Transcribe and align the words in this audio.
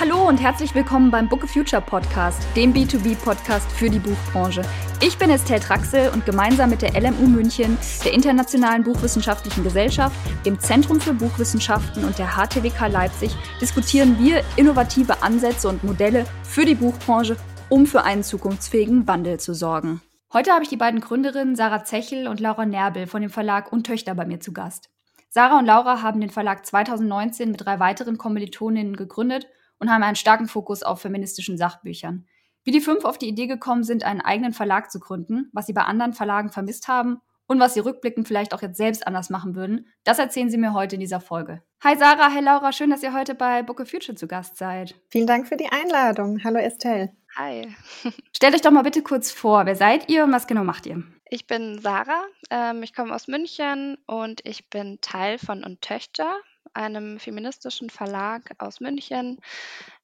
Hallo 0.00 0.26
und 0.26 0.38
herzlich 0.38 0.74
willkommen 0.74 1.10
beim 1.10 1.28
Book 1.28 1.44
of 1.44 1.50
Future 1.50 1.82
Podcast, 1.82 2.42
dem 2.56 2.72
B2B-Podcast 2.72 3.70
für 3.70 3.90
die 3.90 3.98
Buchbranche. 3.98 4.62
Ich 5.02 5.18
bin 5.18 5.28
Estelle 5.28 5.60
Traxel 5.60 6.08
und 6.08 6.24
gemeinsam 6.24 6.70
mit 6.70 6.80
der 6.80 6.98
LMU 6.98 7.26
München, 7.26 7.76
der 8.02 8.14
Internationalen 8.14 8.82
Buchwissenschaftlichen 8.82 9.62
Gesellschaft, 9.62 10.16
dem 10.46 10.58
Zentrum 10.58 11.02
für 11.02 11.12
Buchwissenschaften 11.12 12.02
und 12.06 12.18
der 12.18 12.28
HTWK 12.28 12.88
Leipzig 12.88 13.36
diskutieren 13.60 14.18
wir 14.18 14.42
innovative 14.56 15.22
Ansätze 15.22 15.68
und 15.68 15.84
Modelle 15.84 16.24
für 16.44 16.64
die 16.64 16.76
Buchbranche, 16.76 17.36
um 17.68 17.84
für 17.84 18.02
einen 18.02 18.22
zukunftsfähigen 18.22 19.06
Wandel 19.06 19.38
zu 19.38 19.52
sorgen. 19.52 20.00
Heute 20.32 20.52
habe 20.52 20.62
ich 20.62 20.70
die 20.70 20.78
beiden 20.78 21.02
Gründerinnen 21.02 21.56
Sarah 21.56 21.84
Zechel 21.84 22.26
und 22.26 22.40
Laura 22.40 22.64
Nerbel 22.64 23.06
von 23.06 23.20
dem 23.20 23.30
Verlag 23.30 23.70
und 23.70 23.84
Töchter 23.84 24.14
bei 24.14 24.24
mir 24.24 24.40
zu 24.40 24.54
Gast. 24.54 24.88
Sarah 25.28 25.58
und 25.58 25.66
Laura 25.66 26.00
haben 26.00 26.22
den 26.22 26.30
Verlag 26.30 26.64
2019 26.64 27.50
mit 27.50 27.66
drei 27.66 27.78
weiteren 27.80 28.16
Kommilitoninnen 28.16 28.96
gegründet 28.96 29.46
und 29.80 29.90
haben 29.90 30.04
einen 30.04 30.16
starken 30.16 30.46
Fokus 30.46 30.82
auf 30.84 31.00
feministischen 31.00 31.58
Sachbüchern. 31.58 32.26
Wie 32.62 32.70
die 32.70 32.80
fünf 32.80 33.04
auf 33.04 33.18
die 33.18 33.28
Idee 33.28 33.46
gekommen 33.46 33.82
sind, 33.82 34.04
einen 34.04 34.20
eigenen 34.20 34.52
Verlag 34.52 34.90
zu 34.90 35.00
gründen, 35.00 35.50
was 35.52 35.66
sie 35.66 35.72
bei 35.72 35.82
anderen 35.82 36.12
Verlagen 36.12 36.50
vermisst 36.50 36.86
haben 36.88 37.20
und 37.46 37.58
was 37.58 37.74
sie 37.74 37.80
rückblickend 37.80 38.28
vielleicht 38.28 38.54
auch 38.54 38.62
jetzt 38.62 38.76
selbst 38.76 39.06
anders 39.06 39.30
machen 39.30 39.56
würden, 39.56 39.86
das 40.04 40.18
erzählen 40.18 40.50
sie 40.50 40.58
mir 40.58 40.74
heute 40.74 40.94
in 40.94 41.00
dieser 41.00 41.20
Folge. 41.20 41.62
Hi 41.82 41.96
Sarah, 41.98 42.32
hi 42.32 42.40
Laura, 42.40 42.70
schön, 42.72 42.90
dass 42.90 43.02
ihr 43.02 43.14
heute 43.14 43.34
bei 43.34 43.62
Book 43.62 43.80
of 43.80 43.90
Future 43.90 44.14
zu 44.14 44.28
Gast 44.28 44.56
seid. 44.56 44.94
Vielen 45.08 45.26
Dank 45.26 45.48
für 45.48 45.56
die 45.56 45.68
Einladung. 45.72 46.44
Hallo 46.44 46.58
Estelle. 46.58 47.10
Hi. 47.36 47.74
Stellt 48.36 48.54
euch 48.54 48.60
doch 48.60 48.70
mal 48.70 48.82
bitte 48.82 49.02
kurz 49.02 49.32
vor, 49.32 49.64
wer 49.64 49.76
seid 49.76 50.08
ihr 50.10 50.24
und 50.24 50.32
was 50.32 50.46
genau 50.46 50.62
macht 50.62 50.86
ihr? 50.86 51.02
Ich 51.28 51.46
bin 51.46 51.80
Sarah, 51.80 52.24
ähm, 52.50 52.82
ich 52.82 52.94
komme 52.94 53.14
aus 53.14 53.28
München 53.28 53.96
und 54.06 54.40
ich 54.44 54.68
bin 54.68 54.98
Teil 55.00 55.38
von 55.38 55.64
Und 55.64 55.80
Töchter, 55.80 56.36
einem 56.74 57.18
feministischen 57.18 57.90
Verlag 57.90 58.42
aus 58.58 58.80
München. 58.80 59.38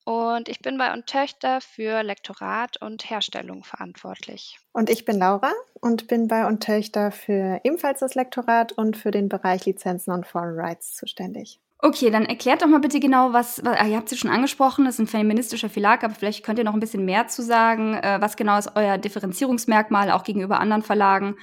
Und 0.05 0.49
ich 0.49 0.61
bin 0.61 0.79
bei 0.79 0.93
Und 0.93 1.07
Töchter 1.07 1.61
für 1.61 2.03
Lektorat 2.03 2.81
und 2.81 3.11
Herstellung 3.11 3.65
verantwortlich. 3.65 4.59
Und 4.73 4.89
ich 4.89 5.05
bin 5.05 5.19
Laura 5.19 5.53
und 5.81 6.07
bin 6.07 6.29
bei 6.29 6.47
Und 6.47 6.63
Töchter 6.63 7.11
für 7.11 7.61
ebenfalls 7.65 8.01
das 8.01 8.15
Lektorat 8.15 8.73
und 8.73 8.97
für 8.97 9.11
den 9.11 9.29
Bereich 9.29 9.67
Lizenzen 9.67 10.13
und 10.13 10.27
Foreign 10.27 10.59
Rights 10.59 10.95
zuständig. 10.95 11.61
Okay, 11.79 12.11
dann 12.11 12.25
erklärt 12.25 12.63
doch 12.63 12.69
mal 12.69 12.81
bitte 12.81 13.01
genau, 13.01 13.35
was, 13.35 13.63
was 13.63 13.79
ah, 13.79 13.87
ihr 13.87 13.97
habt 13.99 14.11
es 14.11 14.19
schon 14.19 14.31
angesprochen, 14.31 14.87
es 14.87 14.95
ist 14.95 15.01
ein 15.01 15.07
feministischer 15.07 15.69
Verlag, 15.69 16.05
aber 16.05 16.15
vielleicht 16.15 16.43
könnt 16.43 16.59
ihr 16.59 16.65
noch 16.65 16.73
ein 16.73 16.81
bisschen 16.81 17.05
mehr 17.05 17.29
zu 17.29 17.43
sagen. 17.43 17.95
Äh, 17.95 18.19
was 18.21 18.37
genau 18.37 18.59
ist 18.59 18.73
euer 18.77 18.97
Differenzierungsmerkmal 18.97 20.11
auch 20.11 20.25
gegenüber 20.25 20.59
anderen 20.59 20.83
Verlagen? 20.83 21.37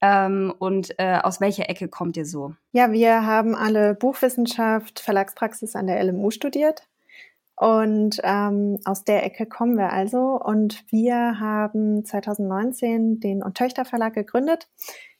Ähm, 0.00 0.54
und 0.58 0.94
äh, 0.98 1.18
aus 1.22 1.40
welcher 1.40 1.68
Ecke 1.68 1.88
kommt 1.88 2.16
ihr 2.16 2.24
so? 2.24 2.54
Ja, 2.72 2.92
wir 2.92 3.26
haben 3.26 3.54
alle 3.54 3.94
Buchwissenschaft, 3.94 5.00
Verlagspraxis 5.00 5.74
an 5.74 5.86
der 5.86 6.02
LMU 6.04 6.30
studiert. 6.30 6.86
Und 7.56 8.20
ähm, 8.22 8.78
aus 8.84 9.02
der 9.02 9.24
Ecke 9.24 9.46
kommen 9.46 9.76
wir 9.76 9.92
also. 9.92 10.40
Und 10.40 10.84
wir 10.90 11.40
haben 11.40 12.04
2019 12.04 13.18
den 13.18 13.42
Und 13.42 13.56
Töchter 13.56 13.84
Verlag 13.84 14.14
gegründet, 14.14 14.68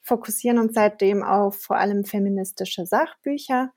fokussieren 0.03 0.59
uns 0.59 0.75
seitdem 0.75 1.25
auf 1.25 1.57
vor 1.61 1.77
allem 1.77 2.05
feministische 2.05 2.87
Sachbücher. 2.87 3.73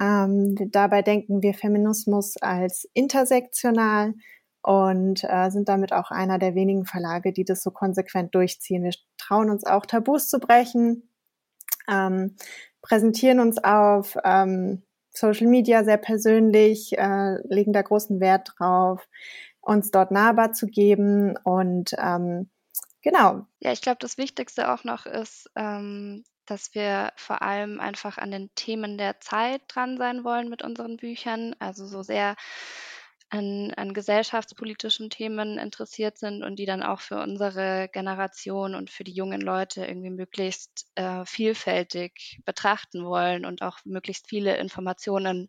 Ähm, 0.00 0.54
dabei 0.70 1.02
denken 1.02 1.42
wir 1.42 1.52
Feminismus 1.52 2.36
als 2.38 2.88
intersektional 2.94 4.14
und 4.62 5.24
äh, 5.24 5.50
sind 5.50 5.68
damit 5.68 5.92
auch 5.92 6.10
einer 6.10 6.38
der 6.38 6.54
wenigen 6.54 6.84
Verlage, 6.84 7.32
die 7.32 7.44
das 7.44 7.62
so 7.62 7.70
konsequent 7.70 8.34
durchziehen. 8.34 8.84
Wir 8.84 8.92
trauen 9.16 9.50
uns 9.50 9.64
auch 9.64 9.86
Tabus 9.86 10.28
zu 10.28 10.38
brechen, 10.38 11.08
ähm, 11.88 12.36
präsentieren 12.82 13.40
uns 13.40 13.62
auf 13.62 14.16
ähm, 14.24 14.82
Social 15.10 15.48
Media 15.48 15.84
sehr 15.84 15.96
persönlich, 15.96 16.96
äh, 16.96 17.36
legen 17.48 17.72
da 17.72 17.82
großen 17.82 18.20
Wert 18.20 18.52
drauf, 18.58 19.06
uns 19.60 19.90
dort 19.90 20.10
nahbar 20.10 20.52
zu 20.52 20.66
geben 20.66 21.36
und 21.44 21.94
ähm, 21.98 22.50
genau. 23.02 23.46
Ja, 23.60 23.72
ich 23.72 23.80
glaube, 23.80 23.98
das 24.00 24.18
Wichtigste 24.18 24.72
auch 24.72 24.84
noch 24.84 25.06
ist, 25.06 25.50
ähm, 25.56 26.24
dass 26.46 26.74
wir 26.74 27.12
vor 27.16 27.42
allem 27.42 27.80
einfach 27.80 28.18
an 28.18 28.30
den 28.30 28.50
Themen 28.54 28.96
der 28.96 29.20
Zeit 29.20 29.62
dran 29.68 29.98
sein 29.98 30.24
wollen 30.24 30.48
mit 30.48 30.62
unseren 30.62 30.96
Büchern. 30.96 31.54
Also 31.58 31.86
so 31.86 32.02
sehr 32.02 32.36
an, 33.30 33.72
an 33.76 33.92
gesellschaftspolitischen 33.92 35.10
Themen 35.10 35.58
interessiert 35.58 36.18
sind 36.18 36.42
und 36.42 36.56
die 36.56 36.66
dann 36.66 36.82
auch 36.82 37.00
für 37.00 37.20
unsere 37.20 37.88
Generation 37.92 38.74
und 38.74 38.90
für 38.90 39.04
die 39.04 39.12
jungen 39.12 39.40
Leute 39.40 39.84
irgendwie 39.84 40.10
möglichst 40.10 40.86
äh, 40.94 41.24
vielfältig 41.26 42.40
betrachten 42.44 43.04
wollen 43.04 43.44
und 43.44 43.62
auch 43.62 43.78
möglichst 43.84 44.28
viele 44.28 44.56
Informationen 44.56 45.48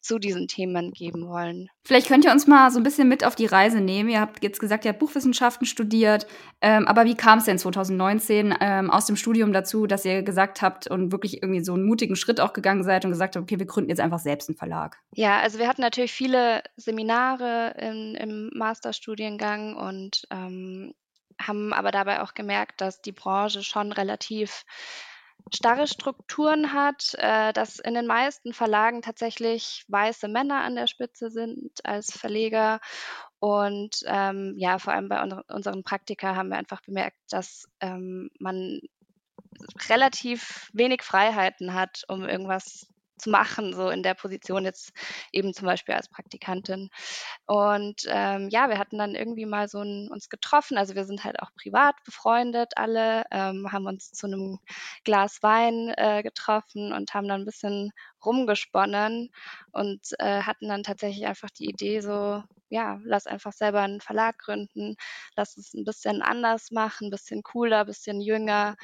zu 0.00 0.18
diesen 0.18 0.48
Themen 0.48 0.92
geben 0.92 1.28
wollen. 1.28 1.68
Vielleicht 1.84 2.08
könnt 2.08 2.24
ihr 2.24 2.30
uns 2.30 2.46
mal 2.46 2.70
so 2.70 2.78
ein 2.78 2.82
bisschen 2.82 3.08
mit 3.08 3.24
auf 3.24 3.34
die 3.34 3.46
Reise 3.46 3.80
nehmen. 3.80 4.08
Ihr 4.08 4.20
habt 4.20 4.42
jetzt 4.42 4.60
gesagt, 4.60 4.84
ihr 4.84 4.90
habt 4.90 5.00
Buchwissenschaften 5.00 5.66
studiert, 5.66 6.26
ähm, 6.60 6.86
aber 6.86 7.04
wie 7.04 7.14
kam 7.14 7.38
es 7.38 7.44
denn 7.44 7.58
2019 7.58 8.54
ähm, 8.60 8.90
aus 8.90 9.06
dem 9.06 9.16
Studium 9.16 9.52
dazu, 9.52 9.86
dass 9.86 10.04
ihr 10.04 10.22
gesagt 10.22 10.62
habt 10.62 10.86
und 10.88 11.12
wirklich 11.12 11.42
irgendwie 11.42 11.64
so 11.64 11.74
einen 11.74 11.86
mutigen 11.86 12.16
Schritt 12.16 12.40
auch 12.40 12.52
gegangen 12.52 12.84
seid 12.84 13.04
und 13.04 13.10
gesagt 13.10 13.36
habt, 13.36 13.42
okay, 13.42 13.58
wir 13.58 13.66
gründen 13.66 13.90
jetzt 13.90 14.00
einfach 14.00 14.20
selbst 14.20 14.48
einen 14.48 14.56
Verlag? 14.56 14.98
Ja, 15.14 15.40
also 15.40 15.58
wir 15.58 15.68
hatten 15.68 15.82
natürlich 15.82 16.12
viele 16.12 16.62
Seminare 16.76 17.74
in, 17.78 18.14
im 18.14 18.50
Masterstudiengang 18.54 19.76
und 19.76 20.26
ähm, 20.30 20.94
haben 21.40 21.72
aber 21.72 21.90
dabei 21.90 22.22
auch 22.22 22.34
gemerkt, 22.34 22.80
dass 22.80 23.00
die 23.00 23.12
Branche 23.12 23.62
schon 23.62 23.92
relativ 23.92 24.64
starre 25.54 25.86
Strukturen 25.86 26.72
hat, 26.72 27.14
äh, 27.14 27.52
dass 27.52 27.78
in 27.78 27.94
den 27.94 28.06
meisten 28.06 28.52
Verlagen 28.52 29.02
tatsächlich 29.02 29.84
weiße 29.88 30.28
Männer 30.28 30.62
an 30.62 30.74
der 30.74 30.86
Spitze 30.86 31.30
sind 31.30 31.72
als 31.84 32.12
Verleger. 32.12 32.80
Und 33.38 34.00
ähm, 34.06 34.54
ja, 34.56 34.78
vor 34.78 34.92
allem 34.92 35.08
bei 35.08 35.22
un 35.22 35.32
unseren 35.48 35.84
Praktika 35.84 36.34
haben 36.34 36.50
wir 36.50 36.58
einfach 36.58 36.82
bemerkt, 36.82 37.16
dass 37.30 37.68
ähm, 37.80 38.30
man 38.38 38.80
relativ 39.88 40.70
wenig 40.72 41.02
Freiheiten 41.02 41.74
hat, 41.74 42.04
um 42.08 42.24
irgendwas 42.24 42.86
zu 43.18 43.30
machen, 43.30 43.74
so 43.74 43.90
in 43.90 44.02
der 44.02 44.14
Position 44.14 44.64
jetzt 44.64 44.92
eben 45.32 45.54
zum 45.54 45.66
Beispiel 45.66 45.94
als 45.94 46.08
Praktikantin. 46.08 46.90
Und 47.46 48.02
ähm, 48.08 48.48
ja, 48.50 48.68
wir 48.68 48.78
hatten 48.78 48.98
dann 48.98 49.14
irgendwie 49.14 49.46
mal 49.46 49.68
so 49.68 49.80
ein, 49.80 50.08
uns 50.10 50.28
getroffen. 50.28 50.78
Also 50.78 50.94
wir 50.94 51.04
sind 51.04 51.24
halt 51.24 51.40
auch 51.40 51.50
privat 51.54 51.96
befreundet 52.04 52.72
alle, 52.76 53.24
ähm, 53.30 53.70
haben 53.72 53.86
uns 53.86 54.12
zu 54.12 54.26
einem 54.26 54.58
Glas 55.04 55.42
Wein 55.42 55.92
äh, 55.96 56.22
getroffen 56.22 56.92
und 56.92 57.14
haben 57.14 57.28
dann 57.28 57.42
ein 57.42 57.46
bisschen 57.46 57.92
rumgesponnen 58.24 59.30
und 59.72 60.00
äh, 60.18 60.42
hatten 60.42 60.68
dann 60.68 60.82
tatsächlich 60.82 61.26
einfach 61.26 61.50
die 61.50 61.68
Idee 61.68 62.00
so, 62.00 62.42
ja, 62.68 63.00
lass 63.04 63.26
einfach 63.26 63.52
selber 63.52 63.80
einen 63.80 64.00
Verlag 64.00 64.38
gründen, 64.38 64.96
lass 65.36 65.56
es 65.56 65.74
ein 65.74 65.84
bisschen 65.84 66.22
anders 66.22 66.70
machen, 66.70 67.08
ein 67.08 67.10
bisschen 67.10 67.42
cooler, 67.42 67.80
ein 67.80 67.86
bisschen 67.86 68.20
jünger. 68.20 68.76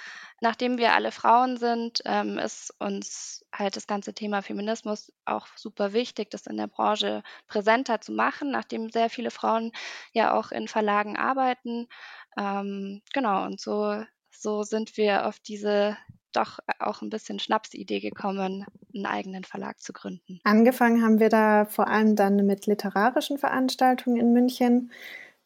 Nachdem 0.44 0.76
wir 0.76 0.92
alle 0.92 1.10
Frauen 1.10 1.56
sind, 1.56 2.02
ähm, 2.04 2.36
ist 2.36 2.70
uns 2.78 3.46
halt 3.50 3.76
das 3.76 3.86
ganze 3.86 4.12
Thema 4.12 4.42
Feminismus 4.42 5.10
auch 5.24 5.46
super 5.56 5.94
wichtig, 5.94 6.28
das 6.28 6.46
in 6.46 6.58
der 6.58 6.66
Branche 6.66 7.22
präsenter 7.46 8.02
zu 8.02 8.12
machen, 8.12 8.50
nachdem 8.50 8.90
sehr 8.90 9.08
viele 9.08 9.30
Frauen 9.30 9.72
ja 10.12 10.38
auch 10.38 10.52
in 10.52 10.68
Verlagen 10.68 11.16
arbeiten. 11.16 11.88
Ähm, 12.36 13.00
genau, 13.14 13.46
und 13.46 13.58
so, 13.58 14.04
so 14.30 14.64
sind 14.64 14.98
wir 14.98 15.26
auf 15.26 15.38
diese 15.38 15.96
doch 16.32 16.58
auch 16.78 17.00
ein 17.00 17.08
bisschen 17.08 17.38
Schnapsidee 17.38 18.00
gekommen, 18.00 18.66
einen 18.94 19.06
eigenen 19.06 19.44
Verlag 19.44 19.80
zu 19.80 19.94
gründen. 19.94 20.40
Angefangen 20.44 21.02
haben 21.02 21.20
wir 21.20 21.30
da 21.30 21.64
vor 21.64 21.88
allem 21.88 22.16
dann 22.16 22.44
mit 22.44 22.66
literarischen 22.66 23.38
Veranstaltungen 23.38 24.18
in 24.18 24.34
München. 24.34 24.92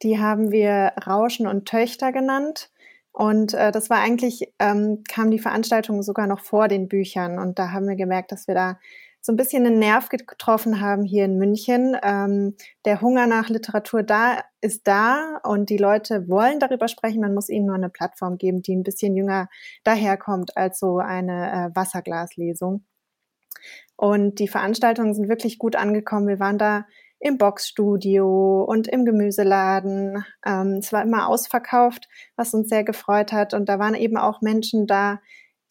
Die 0.03 0.19
haben 0.19 0.51
wir 0.51 0.91
Rauschen 1.07 1.47
und 1.47 1.69
Töchter 1.69 2.11
genannt. 2.11 2.69
Und 3.19 3.53
äh, 3.53 3.73
das 3.73 3.89
war 3.89 3.97
eigentlich, 3.97 4.49
ähm, 4.59 5.03
kam 5.09 5.29
die 5.29 5.39
Veranstaltung 5.39 6.03
sogar 6.03 6.25
noch 6.25 6.39
vor 6.39 6.69
den 6.69 6.87
Büchern. 6.87 7.37
Und 7.37 7.59
da 7.59 7.73
haben 7.73 7.85
wir 7.85 7.97
gemerkt, 7.97 8.31
dass 8.31 8.47
wir 8.47 8.55
da 8.55 8.79
so 9.19 9.33
ein 9.33 9.35
bisschen 9.35 9.65
einen 9.65 9.77
Nerv 9.77 10.07
getroffen 10.07 10.79
haben 10.79 11.03
hier 11.03 11.25
in 11.25 11.37
München. 11.37 11.97
Ähm, 12.01 12.55
der 12.85 13.01
Hunger 13.01 13.27
nach 13.27 13.49
Literatur 13.49 14.03
da 14.03 14.39
ist 14.61 14.87
da 14.87 15.41
und 15.43 15.69
die 15.69 15.75
Leute 15.75 16.29
wollen 16.29 16.61
darüber 16.61 16.87
sprechen. 16.87 17.19
Man 17.19 17.33
muss 17.33 17.49
ihnen 17.49 17.65
nur 17.65 17.75
eine 17.75 17.89
Plattform 17.89 18.37
geben, 18.37 18.61
die 18.61 18.73
ein 18.73 18.83
bisschen 18.83 19.17
jünger 19.17 19.49
daherkommt 19.83 20.55
als 20.55 20.79
so 20.79 20.99
eine 20.99 21.51
äh, 21.51 21.75
Wasserglaslesung. 21.75 22.85
Und 23.97 24.39
die 24.39 24.47
Veranstaltungen 24.47 25.13
sind 25.13 25.27
wirklich 25.27 25.57
gut 25.57 25.75
angekommen. 25.75 26.29
Wir 26.29 26.39
waren 26.39 26.57
da 26.57 26.85
im 27.19 27.37
Boxstudio 27.37 28.63
und 28.63 28.87
im 28.87 29.05
Gemüseladen. 29.05 30.25
Ähm, 30.45 30.77
es 30.79 30.93
war 30.93 31.03
immer 31.03 31.27
ausverkauft, 31.27 32.07
was 32.35 32.53
uns 32.53 32.69
sehr 32.69 32.83
gefreut 32.83 33.31
hat. 33.31 33.53
Und 33.53 33.67
da 33.67 33.77
waren 33.79 33.95
eben 33.95 34.17
auch 34.17 34.41
Menschen 34.41 34.87
da, 34.87 35.19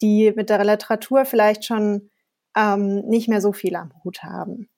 die 0.01 0.31
mit 0.35 0.49
der 0.49 0.63
Literatur 0.63 1.25
vielleicht 1.25 1.65
schon 1.65 2.09
ähm, 2.55 3.01
nicht 3.07 3.27
mehr 3.27 3.41
so 3.41 3.51
viel 3.51 3.75
am 3.75 3.91
Hut 4.03 4.23
haben. 4.23 4.69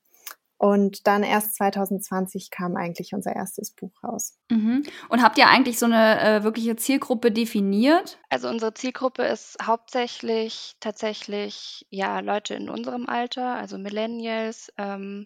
Und 0.62 1.08
dann 1.08 1.24
erst 1.24 1.56
2020 1.56 2.52
kam 2.52 2.76
eigentlich 2.76 3.16
unser 3.16 3.36
erstes 3.36 3.72
Buch 3.72 3.92
raus. 4.04 4.38
Mhm. 4.52 4.84
Und 5.10 5.24
habt 5.24 5.40
ihr 5.40 5.48
eigentlich 5.48 5.80
so 5.80 5.88
eine 5.88 6.22
äh, 6.22 6.44
wirkliche 6.44 6.76
Zielgruppe 6.76 7.32
definiert? 7.32 8.20
Also 8.30 8.48
unsere 8.48 8.72
Zielgruppe 8.76 9.24
ist 9.24 9.58
hauptsächlich 9.64 10.76
tatsächlich 10.80 11.88
ja 11.90 12.20
Leute 12.20 12.54
in 12.54 12.70
unserem 12.70 13.10
Alter, 13.10 13.56
also 13.56 13.80
Millennials. 13.80 14.72
Ähm, 14.78 15.26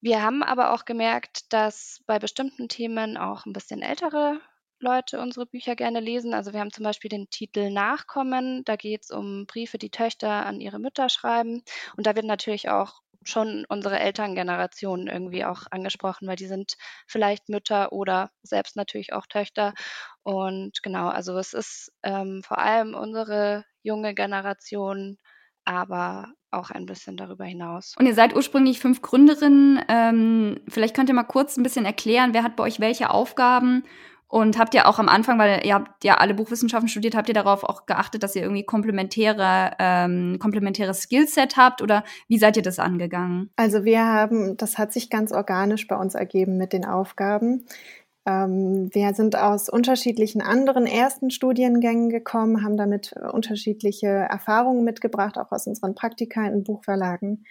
Wir 0.00 0.22
haben 0.22 0.42
aber 0.42 0.72
auch 0.72 0.84
gemerkt, 0.84 1.52
dass 1.52 2.00
bei 2.06 2.18
bestimmten 2.18 2.68
Themen 2.68 3.16
auch 3.16 3.44
ein 3.46 3.52
bisschen 3.52 3.82
ältere 3.82 4.40
Leute 4.78 5.20
unsere 5.20 5.46
Bücher 5.46 5.74
gerne 5.74 6.00
lesen. 6.00 6.34
Also 6.34 6.52
wir 6.52 6.60
haben 6.60 6.72
zum 6.72 6.84
Beispiel 6.84 7.08
den 7.08 7.30
Titel 7.30 7.70
Nachkommen. 7.70 8.62
Da 8.64 8.76
geht 8.76 9.04
es 9.04 9.10
um 9.10 9.46
Briefe, 9.46 9.78
die 9.78 9.90
Töchter 9.90 10.46
an 10.46 10.60
ihre 10.60 10.78
Mütter 10.78 11.08
schreiben. 11.08 11.62
Und 11.96 12.06
da 12.06 12.14
wird 12.14 12.26
natürlich 12.26 12.68
auch 12.68 13.00
schon 13.24 13.64
unsere 13.68 13.98
Elterngeneration 13.98 15.08
irgendwie 15.08 15.44
auch 15.44 15.62
angesprochen, 15.70 16.28
weil 16.28 16.36
die 16.36 16.46
sind 16.46 16.74
vielleicht 17.08 17.48
Mütter 17.48 17.92
oder 17.92 18.30
selbst 18.42 18.76
natürlich 18.76 19.12
auch 19.12 19.26
Töchter. 19.26 19.74
Und 20.22 20.82
genau, 20.82 21.08
also 21.08 21.36
es 21.38 21.52
ist 21.54 21.92
ähm, 22.02 22.42
vor 22.44 22.58
allem 22.58 22.94
unsere 22.94 23.64
junge 23.82 24.14
Generation, 24.14 25.18
aber 25.66 26.28
auch 26.50 26.70
ein 26.70 26.86
bisschen 26.86 27.16
darüber 27.16 27.44
hinaus. 27.44 27.94
Und 27.98 28.06
ihr 28.06 28.14
seid 28.14 28.34
ursprünglich 28.34 28.80
fünf 28.80 29.02
Gründerinnen. 29.02 29.80
Ähm, 29.88 30.60
vielleicht 30.68 30.96
könnt 30.96 31.10
ihr 31.10 31.14
mal 31.14 31.24
kurz 31.24 31.56
ein 31.56 31.62
bisschen 31.62 31.84
erklären, 31.84 32.32
wer 32.32 32.42
hat 32.42 32.56
bei 32.56 32.64
euch 32.64 32.80
welche 32.80 33.10
Aufgaben 33.10 33.84
und 34.28 34.58
habt 34.58 34.74
ihr 34.74 34.88
auch 34.88 34.98
am 34.98 35.08
Anfang, 35.08 35.38
weil 35.38 35.64
ihr 35.64 35.74
habt 35.74 36.02
ja 36.02 36.14
alle 36.14 36.34
Buchwissenschaften 36.34 36.88
studiert, 36.88 37.14
habt 37.14 37.28
ihr 37.28 37.34
darauf 37.34 37.62
auch 37.62 37.86
geachtet, 37.86 38.22
dass 38.22 38.34
ihr 38.34 38.42
irgendwie 38.42 38.64
komplementäre, 38.64 39.72
ähm, 39.78 40.38
komplementäres 40.40 41.02
Skillset 41.02 41.56
habt 41.56 41.80
oder 41.80 42.04
wie 42.28 42.38
seid 42.38 42.56
ihr 42.56 42.62
das 42.62 42.78
angegangen? 42.78 43.50
Also 43.56 43.84
wir 43.84 44.04
haben, 44.04 44.56
das 44.56 44.78
hat 44.78 44.92
sich 44.92 45.10
ganz 45.10 45.30
organisch 45.30 45.86
bei 45.86 45.96
uns 45.96 46.14
ergeben 46.14 46.56
mit 46.56 46.72
den 46.72 46.84
Aufgaben. 46.84 47.66
Ähm, 48.26 48.90
wir 48.92 49.14
sind 49.14 49.36
aus 49.36 49.68
unterschiedlichen 49.68 50.42
anderen 50.42 50.86
ersten 50.86 51.30
Studiengängen 51.30 52.08
gekommen, 52.08 52.64
haben 52.64 52.76
damit 52.76 53.14
unterschiedliche 53.32 54.08
Erfahrungen 54.08 54.84
mitgebracht, 54.84 55.38
auch 55.38 55.52
aus 55.52 55.66
unseren 55.66 55.94
Praktika 55.94 56.46
in 56.46 56.64
Buchverlagen. 56.64 57.44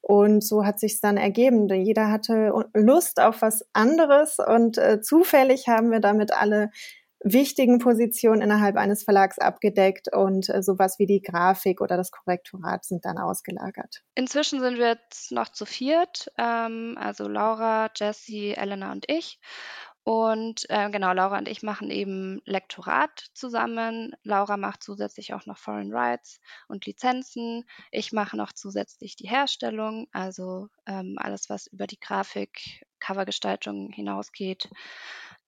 Und 0.00 0.44
so 0.44 0.64
hat 0.64 0.78
sich 0.78 1.00
dann 1.00 1.16
ergeben. 1.16 1.68
Jeder 1.68 2.10
hatte 2.10 2.52
Lust 2.72 3.20
auf 3.20 3.42
was 3.42 3.66
anderes 3.72 4.38
und 4.38 4.78
äh, 4.78 5.00
zufällig 5.00 5.66
haben 5.66 5.90
wir 5.90 6.00
damit 6.00 6.32
alle 6.32 6.70
wichtigen 7.24 7.78
Positionen 7.78 8.42
innerhalb 8.42 8.76
eines 8.76 9.02
Verlags 9.02 9.38
abgedeckt 9.38 10.14
und 10.14 10.48
äh, 10.48 10.62
sowas 10.62 10.98
wie 10.98 11.06
die 11.06 11.20
Grafik 11.20 11.80
oder 11.80 11.96
das 11.96 12.12
Korrektorat 12.12 12.84
sind 12.84 13.04
dann 13.04 13.18
ausgelagert. 13.18 14.02
Inzwischen 14.14 14.60
sind 14.60 14.78
wir 14.78 14.88
jetzt 14.88 15.32
noch 15.32 15.48
zu 15.48 15.66
viert, 15.66 16.30
ähm, 16.38 16.96
also 16.98 17.26
Laura, 17.26 17.90
Jessie, 17.96 18.52
Elena 18.52 18.92
und 18.92 19.10
ich. 19.10 19.40
Und 20.08 20.64
äh, 20.70 20.88
genau, 20.88 21.12
Laura 21.12 21.36
und 21.36 21.48
ich 21.48 21.62
machen 21.62 21.90
eben 21.90 22.40
Lektorat 22.46 23.26
zusammen. 23.34 24.16
Laura 24.22 24.56
macht 24.56 24.82
zusätzlich 24.82 25.34
auch 25.34 25.44
noch 25.44 25.58
Foreign 25.58 25.92
Rights 25.92 26.40
und 26.66 26.86
Lizenzen. 26.86 27.68
Ich 27.90 28.10
mache 28.10 28.34
noch 28.34 28.54
zusätzlich 28.54 29.16
die 29.16 29.28
Herstellung, 29.28 30.06
also 30.12 30.68
ähm, 30.86 31.16
alles, 31.18 31.50
was 31.50 31.66
über 31.66 31.86
die 31.86 32.00
Grafik, 32.00 32.86
Covergestaltung 33.00 33.90
hinausgeht. 33.92 34.70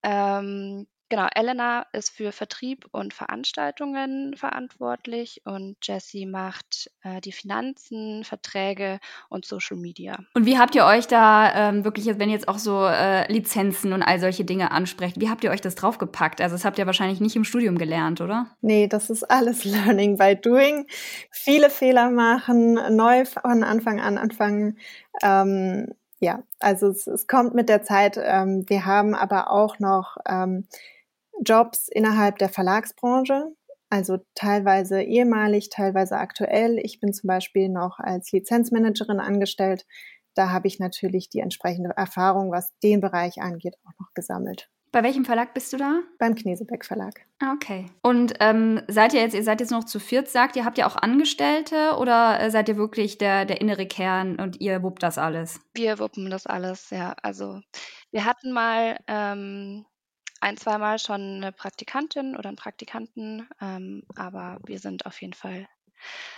Ähm, 0.03 0.87
Genau, 1.11 1.27
Elena 1.35 1.87
ist 1.93 2.11
für 2.11 2.31
Vertrieb 2.31 2.87
und 2.93 3.13
Veranstaltungen 3.13 4.37
verantwortlich 4.37 5.43
und 5.45 5.77
Jessie 5.83 6.25
macht 6.25 6.89
äh, 7.03 7.21
die 7.21 7.33
Finanzen, 7.33 8.23
Verträge 8.23 9.01
und 9.29 9.45
Social 9.45 9.77
Media. 9.77 10.21
Und 10.35 10.47
wie 10.47 10.57
habt 10.57 10.77
ihr 10.77 10.85
euch 10.85 11.09
da 11.09 11.53
ähm, 11.69 11.83
wirklich, 11.83 12.07
wenn 12.07 12.29
ihr 12.29 12.37
jetzt 12.37 12.47
auch 12.47 12.59
so 12.59 12.87
äh, 12.87 13.31
Lizenzen 13.31 13.93
und 13.93 14.05
all 14.05 14.21
solche 14.21 14.45
Dinge 14.45 14.71
ansprecht, 14.71 15.21
wie 15.21 15.29
habt 15.29 15.43
ihr 15.43 15.51
euch 15.51 15.61
das 15.61 15.75
draufgepackt? 15.75 16.41
Also 16.41 16.55
das 16.55 16.65
habt 16.65 16.79
ihr 16.79 16.87
wahrscheinlich 16.87 17.21
nicht 17.21 17.35
im 17.35 17.43
Studium 17.43 17.77
gelernt, 17.77 18.21
oder? 18.21 18.47
Nee, 18.61 18.87
das 18.87 19.11
ist 19.11 19.25
alles 19.25 19.65
Learning 19.65 20.17
by 20.17 20.37
Doing. 20.37 20.87
Viele 21.33 21.71
Fehler 21.71 22.11
machen, 22.11 22.75
neu 22.95 23.25
von 23.25 23.65
Anfang 23.65 24.01
an 24.01 24.17
anfangen. 24.17 24.79
Ähm, 25.25 25.89
ja, 26.21 26.45
also 26.61 26.89
es, 26.89 27.09
es, 27.09 27.27
kommt 27.27 27.55
mit 27.55 27.69
der 27.69 27.83
Zeit. 27.83 28.17
Ähm, 28.23 28.65
wir 28.69 28.85
haben 28.87 29.15
aber 29.15 29.51
auch 29.51 29.79
noch 29.79 30.19
ähm, 30.29 30.67
Jobs 31.45 31.89
innerhalb 31.89 32.39
der 32.39 32.49
Verlagsbranche, 32.49 33.53
also 33.91 34.19
teilweise 34.35 35.03
ehemalig, 35.03 35.69
teilweise 35.71 36.17
aktuell. 36.17 36.79
Ich 36.83 37.01
bin 37.01 37.13
zum 37.13 37.27
Beispiel 37.27 37.69
noch 37.69 37.99
als 37.99 38.31
Lizenzmanagerin 38.31 39.21
angestellt. 39.21 39.85
Da 40.35 40.51
habe 40.51 40.69
ich 40.69 40.79
natürlich 40.79 41.29
die 41.29 41.41
entsprechende 41.41 41.91
Erfahrung, 41.97 42.53
was 42.53 42.73
den 42.83 43.01
Bereich 43.01 43.43
angeht, 43.43 43.77
auch 43.85 43.99
noch 43.99 44.15
gesammelt. 44.15 44.71
Bei 44.93 45.05
welchem 45.05 45.25
Verlag 45.25 45.55
bist 45.55 45.73
du 45.73 45.77
da? 45.77 46.01
Beim 46.19 46.35
Knesebeck 46.35 46.85
Verlag. 46.85 47.15
Ah, 47.39 47.53
okay. 47.55 47.87
Und 48.03 48.35
ähm, 48.41 48.83
seid 48.89 49.15
ihr 49.15 49.21
jetzt, 49.21 49.35
ihr 49.35 49.45
seid 49.45 49.61
jetzt 49.61 49.71
noch 49.71 49.85
zu 49.85 50.01
viert, 50.01 50.29
sagt 50.29 50.57
ihr, 50.57 50.65
habt 50.65 50.79
ihr 50.79 50.87
auch 50.87 50.97
Angestellte 50.97 51.97
oder 51.97 52.41
äh, 52.41 52.51
seid 52.51 52.69
ihr 52.69 52.77
wirklich 52.77 53.17
der, 53.17 53.45
der 53.45 53.61
innere 53.61 53.87
Kern 53.87 54.41
und 54.41 54.61
ihr 54.61 54.83
wuppt 54.83 55.05
das 55.05 55.17
alles? 55.17 55.61
Wir 55.75 56.01
wuppen 56.01 56.29
das 56.29 56.47
alles, 56.47 56.91
ja. 56.91 57.15
Also 57.23 57.61
wir 58.11 58.25
hatten 58.25 58.51
mal 58.51 58.99
ähm, 59.07 59.87
ein, 60.41 60.57
zweimal 60.57 60.99
schon 60.99 61.37
eine 61.37 61.53
Praktikantin 61.53 62.37
oder 62.37 62.49
einen 62.49 62.57
Praktikanten, 62.57 63.49
ähm, 63.61 64.03
aber 64.17 64.59
wir 64.65 64.79
sind 64.79 65.07
auf 65.07 65.21
jeden 65.21 65.35
Fall 65.35 65.69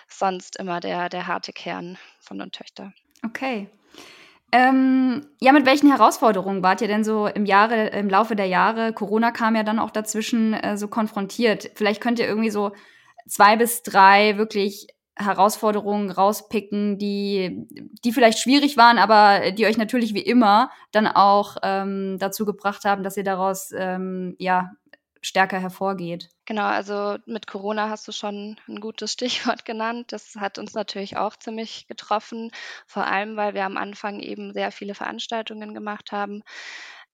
sonst 0.08 0.56
immer 0.56 0.81
der, 0.81 1.08
der 1.08 1.26
harte 1.26 1.52
Kern 1.52 1.99
von 2.20 2.38
den 2.38 2.50
Töchtern. 2.50 2.94
Okay. 3.25 3.69
Ähm, 4.54 5.26
ja, 5.40 5.52
mit 5.52 5.64
welchen 5.64 5.88
Herausforderungen 5.88 6.62
wart 6.62 6.82
ihr 6.82 6.88
denn 6.88 7.04
so 7.04 7.26
im 7.26 7.46
Jahre, 7.46 7.88
im 7.88 8.10
Laufe 8.10 8.37
der 8.37 8.46
Jahre? 8.46 8.93
Corona 8.93 9.31
kam 9.31 9.56
ja 9.56 9.62
dann 9.62 9.78
auch 9.78 9.90
dazwischen 9.90 10.52
äh, 10.52 10.76
so 10.76 10.88
konfrontiert. 10.88 11.70
Vielleicht 11.75 12.02
könnt 12.02 12.19
ihr 12.19 12.26
irgendwie 12.26 12.50
so 12.50 12.72
zwei 13.26 13.56
bis 13.56 13.82
drei 13.82 14.37
wirklich 14.37 14.88
Herausforderungen 15.25 16.11
rauspicken, 16.11 16.99
die, 16.99 17.67
die 18.05 18.13
vielleicht 18.13 18.39
schwierig 18.39 18.77
waren, 18.77 18.99
aber 18.99 19.53
die 19.53 19.67
euch 19.67 19.77
natürlich 19.77 20.15
wie 20.15 20.23
immer 20.23 20.71
dann 20.91 21.07
auch 21.07 21.57
ähm, 21.63 22.19
dazu 22.19 22.45
gebracht 22.45 22.85
haben, 22.85 23.03
dass 23.03 23.17
ihr 23.17 23.25
daraus 23.25 23.73
ähm, 23.77 24.37
ja 24.39 24.73
stärker 25.23 25.61
hervorgeht. 25.61 26.29
Genau, 26.45 26.65
also 26.65 27.17
mit 27.27 27.47
Corona 27.47 27.89
hast 27.89 28.07
du 28.09 28.13
schon 28.13 28.57
ein 28.69 28.81
gutes 28.81 29.13
Stichwort 29.13 29.65
genannt. 29.65 30.13
Das 30.13 30.35
hat 30.37 30.59
uns 30.59 30.75
natürlich 30.75 31.17
auch 31.17 31.37
ziemlich 31.37 31.87
getroffen, 31.87 32.51
vor 32.87 33.07
allem 33.07 33.37
weil 33.37 33.55
wir 33.55 33.65
am 33.65 33.77
Anfang 33.77 34.21
eben 34.21 34.53
sehr 34.53 34.73
viele 34.73 34.95
Veranstaltungen 34.95 35.75
gemacht 35.75 36.11
haben. 36.13 36.43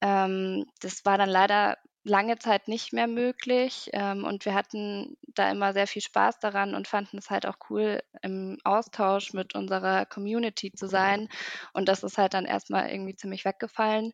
Ähm, 0.01 0.65
das 0.81 1.05
war 1.05 1.19
dann 1.19 1.29
leider 1.29 1.77
lange 2.09 2.39
Zeit 2.39 2.69
nicht 2.69 2.93
mehr 2.93 3.07
möglich. 3.07 3.91
Ähm, 3.93 4.25
und 4.25 4.45
wir 4.45 4.55
hatten 4.55 5.17
da 5.35 5.51
immer 5.51 5.73
sehr 5.73 5.87
viel 5.87 6.03
Spaß 6.03 6.41
daran 6.41 6.75
und 6.75 6.89
fanden 6.89 7.19
es 7.19 7.31
halt 7.31 7.47
auch 7.47 7.57
cool, 7.71 8.03
im 8.23 8.59
Austausch 8.65 9.33
mit 9.33 9.55
unserer 9.55 10.07
Community 10.07 10.73
zu 10.73 10.87
sein. 10.87 11.29
Und 11.73 11.89
das 11.89 12.03
ist 12.03 12.19
halt 12.19 12.35
dann 12.35 12.45
erstmal 12.45 12.91
irgendwie 12.91 13.17
ziemlich 13.17 13.45
weggefallen. 13.45 14.13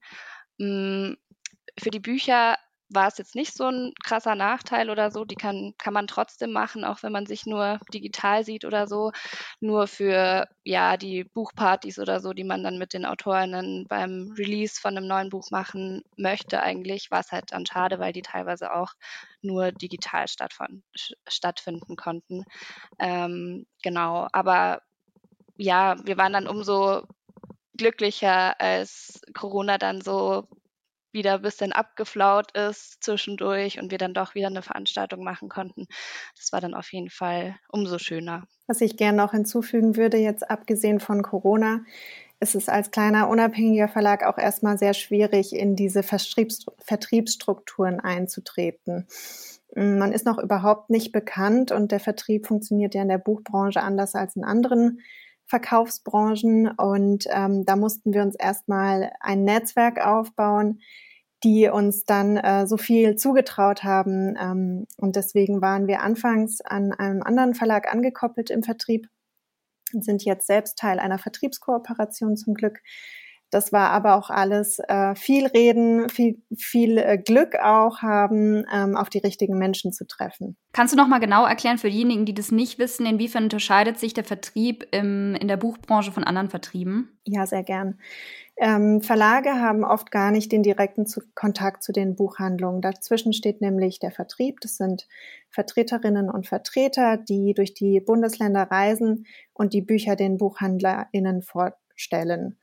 Mm, 0.59 1.15
für 1.79 1.91
die 1.91 2.01
Bücher 2.01 2.57
war 2.95 3.09
es 3.09 3.19
jetzt 3.19 3.35
nicht 3.35 3.55
so 3.57 3.65
ein 3.65 3.93
krasser 4.05 4.35
Nachteil 4.35 4.91
oder 4.91 5.11
so. 5.11 5.25
Die 5.25 5.35
kann, 5.35 5.75
kann 5.79 5.95
man 5.95 6.07
trotzdem 6.07 6.53
machen, 6.53 6.85
auch 6.85 7.03
wenn 7.03 7.13
man 7.13 7.27
sich 7.27 7.47
nur 7.47 7.79
digital 7.93 8.45
sieht 8.45 8.65
oder 8.65 8.87
so. 8.87 9.13
Nur 9.61 9.87
für 9.87 10.49
ja 10.65 10.97
die 10.97 11.25
Buchpartys 11.25 11.99
oder 11.99 12.21
so, 12.21 12.33
die 12.33 12.45
man 12.45 12.63
dann 12.63 12.79
mit 12.79 12.93
den 12.93 13.07
Autorinnen 13.07 13.87
beim 13.89 14.33
Release 14.39 14.81
von 14.81 14.97
einem 14.97 15.07
neuen 15.07 15.31
Buch 15.31 15.51
machen 15.51 16.03
möchte, 16.17 16.63
eigentlich 16.63 17.11
war 17.11 17.21
es 17.21 17.33
halt 17.33 17.53
dann 17.53 17.67
schade, 17.67 17.99
weil 17.99 18.13
die 18.13 18.23
teilweise 18.23 18.75
auch 18.75 18.93
nur 19.43 19.73
digital 19.73 20.27
stattfinden 21.29 21.97
konnten. 21.97 22.45
Ähm, 22.99 23.67
genau, 23.83 24.29
aber 24.33 24.83
ja, 25.57 25.97
wir 26.05 26.17
waren 26.17 26.33
dann 26.33 26.49
umso 26.49 27.03
glücklicher, 27.77 28.61
als 28.61 29.21
Corona 29.35 29.79
dann 29.79 30.01
so 30.01 30.49
wieder 31.15 31.35
ein 31.35 31.43
bisschen 31.43 31.73
abgeflaut 31.73 32.57
ist 32.57 33.03
zwischendurch 33.03 33.81
und 33.81 33.91
wir 33.91 33.99
dann 33.99 34.15
doch 34.15 34.35
wieder 34.35 34.49
eine 34.49 34.63
Veranstaltung 34.63 35.25
machen 35.25 35.49
konnten. 35.49 35.87
Das 36.37 36.53
war 36.53 36.61
dann 36.61 36.75
auf 36.75 36.93
jeden 36.93 37.11
Fall 37.11 37.57
umso 37.69 37.99
schöner. 37.99 38.47
Was 38.67 38.81
ich 38.81 38.97
gerne 38.97 39.19
noch 39.19 39.33
hinzufügen 39.33 39.97
würde, 39.97 40.17
jetzt 40.17 40.51
abgesehen 40.51 41.01
von 41.01 41.23
Corona, 41.23 41.81
ist 42.41 42.55
es 42.55 42.69
als 42.69 42.91
kleiner 42.91 43.29
unabhängiger 43.29 43.89
Verlag 43.89 44.25
auch 44.25 44.39
erstmal 44.39 44.77
sehr 44.77 44.95
schwierig, 44.95 45.55
in 45.55 45.77
diese 45.77 46.03
Vertriebs 46.03 46.67
Vertriebsstrukturen 46.79 48.01
einzutreten. 48.01 49.07
Man 49.75 50.13
ist 50.13 50.27
noch 50.27 50.39
überhaupt 50.39 50.91
nicht 50.91 51.11
bekannt 51.11 51.73
und 51.73 51.91
der 51.91 52.01
Vertrieb 52.01 52.47
funktioniert 52.47 52.95
ja 52.95 53.03
in 53.03 53.09
der 53.09 53.19
Buchbranche 53.19 53.83
anders 53.83 54.15
als 54.15 54.37
in 54.37 54.45
anderen 54.45 55.01
Verkaufsbranchen. 55.47 56.69
Und 56.69 57.27
ähm, 57.31 57.65
da 57.65 57.77
mussten 57.77 58.13
wir 58.13 58.23
uns 58.23 58.35
erstmal 58.35 59.13
ein 59.21 59.45
Netzwerk 59.45 60.05
aufbauen, 60.05 60.81
die 61.43 61.69
uns 61.69 62.05
dann 62.05 62.37
äh, 62.39 62.67
so 62.67 62.77
viel 62.77 63.17
zugetraut 63.17 63.85
haben. 63.85 64.35
Ähm, 64.41 64.87
und 64.97 65.17
deswegen 65.17 65.61
waren 65.61 65.87
wir 65.87 66.01
anfangs 66.01 66.61
an 66.61 66.93
einem 66.93 67.23
anderen 67.23 67.55
Verlag 67.55 67.93
angekoppelt 67.93 68.51
im 68.51 68.63
Vertrieb 68.63 69.09
und 69.93 70.05
sind 70.05 70.25
jetzt 70.25 70.47
selbst 70.47 70.79
Teil 70.79 70.99
einer 70.99 71.19
Vertriebskooperation 71.19 72.37
zum 72.37 72.55
Glück. 72.55 72.81
Das 73.51 73.73
war 73.73 73.91
aber 73.91 74.17
auch 74.17 74.31
alles 74.31 74.79
äh, 74.89 75.15
viel 75.15 75.47
Reden, 75.47 76.09
viel, 76.09 76.43
viel 76.57 76.99
äh, 76.99 77.19
Glück 77.19 77.55
auch 77.55 78.03
haben, 78.03 78.65
ähm, 78.75 78.97
auf 78.97 79.11
die 79.11 79.19
richtigen 79.19 79.59
Menschen 79.59 79.93
zu 79.93 80.07
treffen. 80.07 80.57
Kannst 80.73 80.93
du 80.93 80.97
noch 80.97 81.07
mal 81.07 81.21
genau 81.21 81.47
erklären 81.47 81.79
für 81.79 81.89
diejenigen, 81.89 82.25
die 82.25 82.35
das 82.35 82.51
nicht 82.51 82.79
wissen, 82.79 83.07
inwiefern 83.07 83.45
unterscheidet 83.45 83.99
sich 83.99 84.13
der 84.13 84.25
Vertrieb 84.25 84.87
im, 84.91 85.37
in 85.37 85.47
der 85.47 85.57
Buchbranche 85.57 86.11
von 86.11 86.25
anderen 86.25 86.51
Vertrieben? 86.51 87.17
Ja, 87.25 87.47
sehr 87.47 87.63
gern. 87.63 87.99
Ähm, 88.57 89.01
Verlage 89.01 89.61
haben 89.61 89.85
oft 89.85 90.11
gar 90.11 90.31
nicht 90.31 90.53
den 90.53 90.63
direkten 90.63 91.07
zu 91.07 91.21
Kontakt 91.35 91.83
zu 91.83 91.93
den 91.93 92.15
Buchhandlungen. 92.15 92.81
Dazwischen 92.81 93.33
steht 93.33 93.61
nämlich 93.61 93.99
der 93.99 94.13
Vertrieb. 94.13 94.61
Das 94.61 94.77
sind 94.77 95.09
Vertreterinnen 95.51 96.31
und 96.31 96.47
Vertreter, 96.47 97.17
die 97.17 97.55
durch 97.55 97.75
die 97.75 98.01
Bundesländer 98.01 98.63
reisen 98.71 99.27
und 99.53 99.73
die 99.73 99.83
Bücher 99.83 100.15
den 100.15 100.39
BuchhandlerInnen 100.39 101.43
vorstellen. 101.43 102.59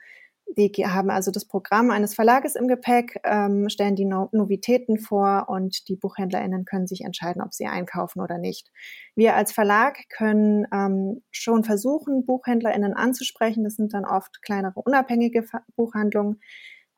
Die 0.57 0.69
haben 0.85 1.09
also 1.09 1.31
das 1.31 1.45
Programm 1.45 1.91
eines 1.91 2.13
Verlages 2.13 2.55
im 2.55 2.67
Gepäck, 2.67 3.19
ähm, 3.23 3.69
stellen 3.69 3.95
die 3.95 4.05
no 4.05 4.27
Novitäten 4.33 4.99
vor 4.99 5.45
und 5.47 5.87
die 5.87 5.95
BuchhändlerInnen 5.95 6.65
können 6.65 6.87
sich 6.87 7.01
entscheiden, 7.01 7.41
ob 7.41 7.53
sie 7.53 7.67
einkaufen 7.67 8.19
oder 8.21 8.37
nicht. 8.37 8.69
Wir 9.15 9.35
als 9.35 9.53
Verlag 9.53 9.97
können 10.09 10.67
ähm, 10.73 11.23
schon 11.31 11.63
versuchen, 11.63 12.25
BuchhändlerInnen 12.25 12.93
anzusprechen. 12.93 13.63
Das 13.63 13.75
sind 13.75 13.93
dann 13.93 14.03
oft 14.03 14.41
kleinere 14.41 14.81
unabhängige 14.81 15.45
Buchhandlungen, 15.77 16.41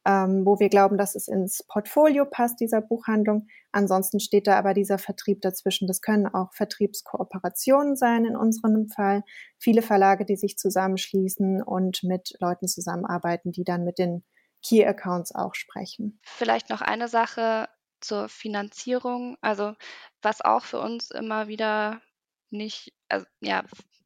ähm, 0.05 0.45
wo 0.45 0.59
wir 0.59 0.69
glauben, 0.69 0.97
dass 0.97 1.15
es 1.15 1.27
ins 1.27 1.63
Portfolio 1.67 2.25
passt 2.25 2.59
dieser 2.59 2.81
Buchhandlung. 2.81 3.47
Ansonsten 3.71 4.19
steht 4.19 4.47
da 4.47 4.57
aber 4.57 4.73
dieser 4.73 4.97
Vertrieb 4.97 5.41
dazwischen. 5.41 5.87
Das 5.87 6.01
können 6.01 6.27
auch 6.27 6.53
Vertriebskooperationen 6.53 7.95
sein 7.95 8.25
in 8.25 8.35
unserem 8.35 8.89
Fall. 8.89 9.23
Viele 9.59 9.81
Verlage, 9.81 10.25
die 10.25 10.35
sich 10.35 10.57
zusammenschließen 10.57 11.63
und 11.63 12.03
mit 12.03 12.33
Leuten 12.39 12.67
zusammenarbeiten, 12.67 13.51
die 13.51 13.63
dann 13.63 13.83
mit 13.85 13.97
den 13.97 14.23
Key 14.61 14.85
Accounts 14.85 15.33
auch 15.33 15.55
sprechen. 15.55 16.19
Vielleicht 16.23 16.69
noch 16.69 16.81
eine 16.81 17.07
Sache 17.07 17.67
zur 18.01 18.29
Finanzierung. 18.29 19.37
Also 19.41 19.73
was 20.21 20.41
auch 20.41 20.63
für 20.63 20.79
uns 20.79 21.11
immer 21.11 21.47
wieder 21.47 22.01
nicht, 22.49 22.93
also, 23.09 23.25
ja, 23.41 23.63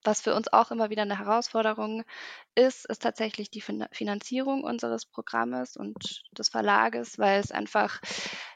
was 0.07 0.21
für 0.21 0.33
uns 0.33 0.51
auch 0.53 0.71
immer 0.71 0.89
wieder 0.89 1.01
eine 1.01 1.19
Herausforderung 1.19 2.05
ist, 2.55 2.85
ist 2.85 3.01
tatsächlich 3.01 3.51
die 3.51 3.61
Finanzierung 3.61 4.63
unseres 4.63 5.05
Programmes 5.05 5.75
und 5.75 6.23
des 6.31 6.47
Verlages, 6.47 7.19
weil 7.19 7.41
es 7.41 7.51
einfach 7.51 7.99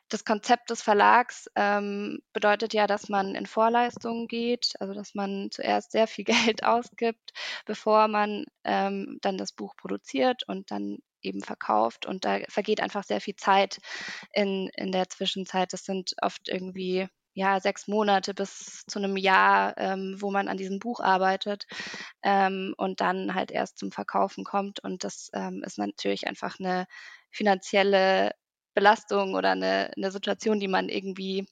das 0.08 0.24
Konzept 0.24 0.70
des 0.70 0.82
Verlags 0.82 1.50
ähm, 1.56 2.20
bedeutet 2.32 2.74
ja, 2.74 2.88
dass 2.88 3.10
man 3.10 3.36
in 3.36 3.46
Vorleistungen 3.46 4.30
geht, 4.30 4.76
also 4.80 4.94
dass 4.94 5.14
man 5.14 5.50
zuerst 5.52 5.92
sehr 5.92 6.08
viel 6.08 6.24
Geld 6.56 6.64
ausgibt, 6.64 7.34
bevor 7.66 8.08
man 8.08 8.46
ähm, 8.64 9.18
dann 9.22 9.38
das 9.38 9.52
Buch 9.52 9.76
produziert 9.76 10.44
und 10.48 10.72
dann 10.72 11.00
eben 11.22 11.42
verkauft. 11.42 12.06
Und 12.06 12.24
da 12.24 12.40
vergeht 12.48 12.80
einfach 12.80 13.04
sehr 13.04 13.20
viel 13.20 13.36
Zeit 13.36 13.80
in, 14.32 14.70
in 14.76 14.94
der 14.94 15.10
Zwischenzeit. 15.10 15.74
Das 15.74 15.84
sind 15.84 16.14
oft 16.22 16.48
irgendwie 16.48 17.10
ja, 17.34 17.60
sechs 17.60 17.88
Monate 17.88 18.34
bis 18.34 18.84
zu 18.88 19.00
einem 19.00 19.18
Jahr, 19.18 19.78
ähm, 19.78 20.18
wo 20.20 20.32
man 20.32 20.48
an 20.48 20.58
diesem 20.58 20.80
Buch 20.80 21.00
arbeitet 21.00 21.66
ähm, 22.24 22.74
und 22.78 23.02
dann 23.02 23.34
halt 23.36 23.52
erst 23.52 23.78
zum 23.78 23.92
Verkaufen 23.92 24.44
kommt. 24.44 24.84
Und 24.84 25.04
das 25.04 25.30
ähm, 25.34 25.64
ist 25.66 25.78
natürlich 25.78 26.28
einfach 26.28 26.60
eine 26.60 26.88
finanzielle 27.32 28.32
Belastung 28.74 29.36
oder 29.36 29.52
eine, 29.52 29.92
eine 29.96 30.12
Situation, 30.12 30.60
die 30.60 30.68
man 30.68 30.90
irgendwie 30.90 31.48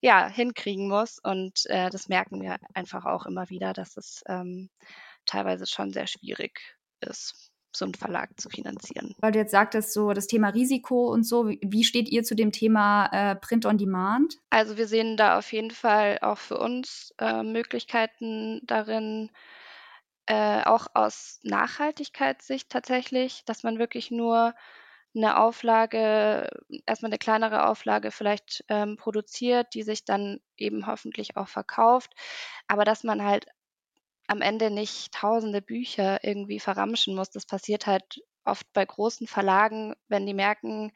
ja, 0.00 0.28
hinkriegen 0.28 0.88
muss. 0.88 1.18
Und 1.22 1.66
äh, 1.66 1.90
das 1.90 2.08
merken 2.08 2.40
wir 2.40 2.58
einfach 2.74 3.04
auch 3.04 3.26
immer 3.26 3.50
wieder, 3.50 3.72
dass 3.72 3.96
es 3.96 4.22
ähm, 4.28 4.70
teilweise 5.26 5.66
schon 5.66 5.92
sehr 5.92 6.06
schwierig 6.06 6.60
ist 7.00 7.47
so 7.72 7.84
einen 7.84 7.94
Verlag 7.94 8.30
zu 8.40 8.48
finanzieren. 8.48 9.14
Weil 9.18 9.32
du 9.32 9.38
jetzt 9.38 9.50
sagtest, 9.50 9.92
so 9.92 10.12
das 10.12 10.26
Thema 10.26 10.48
Risiko 10.48 11.12
und 11.12 11.24
so, 11.24 11.48
wie 11.48 11.84
steht 11.84 12.08
ihr 12.08 12.22
zu 12.22 12.34
dem 12.34 12.52
Thema 12.52 13.06
äh, 13.12 13.36
Print 13.36 13.66
on 13.66 13.78
Demand? 13.78 14.36
Also 14.50 14.76
wir 14.76 14.86
sehen 14.86 15.16
da 15.16 15.38
auf 15.38 15.52
jeden 15.52 15.70
Fall 15.70 16.18
auch 16.22 16.38
für 16.38 16.58
uns 16.58 17.14
äh, 17.18 17.42
Möglichkeiten 17.42 18.60
darin, 18.64 19.30
äh, 20.26 20.62
auch 20.64 20.88
aus 20.94 21.40
Nachhaltigkeitssicht 21.42 22.68
tatsächlich, 22.70 23.44
dass 23.46 23.62
man 23.62 23.78
wirklich 23.78 24.10
nur 24.10 24.54
eine 25.16 25.38
Auflage, 25.38 26.48
erstmal 26.86 27.10
eine 27.10 27.18
kleinere 27.18 27.66
Auflage 27.66 28.10
vielleicht 28.10 28.64
ähm, 28.68 28.96
produziert, 28.96 29.74
die 29.74 29.82
sich 29.82 30.04
dann 30.04 30.40
eben 30.56 30.86
hoffentlich 30.86 31.36
auch 31.36 31.48
verkauft, 31.48 32.12
aber 32.66 32.84
dass 32.84 33.04
man 33.04 33.24
halt 33.24 33.46
am 34.28 34.42
Ende 34.42 34.70
nicht 34.70 35.12
tausende 35.12 35.60
Bücher 35.60 36.22
irgendwie 36.22 36.60
verramschen 36.60 37.16
muss. 37.16 37.30
Das 37.30 37.46
passiert 37.46 37.86
halt 37.86 38.22
oft 38.44 38.70
bei 38.72 38.84
großen 38.84 39.26
Verlagen, 39.26 39.94
wenn 40.08 40.26
die 40.26 40.34
merken, 40.34 40.92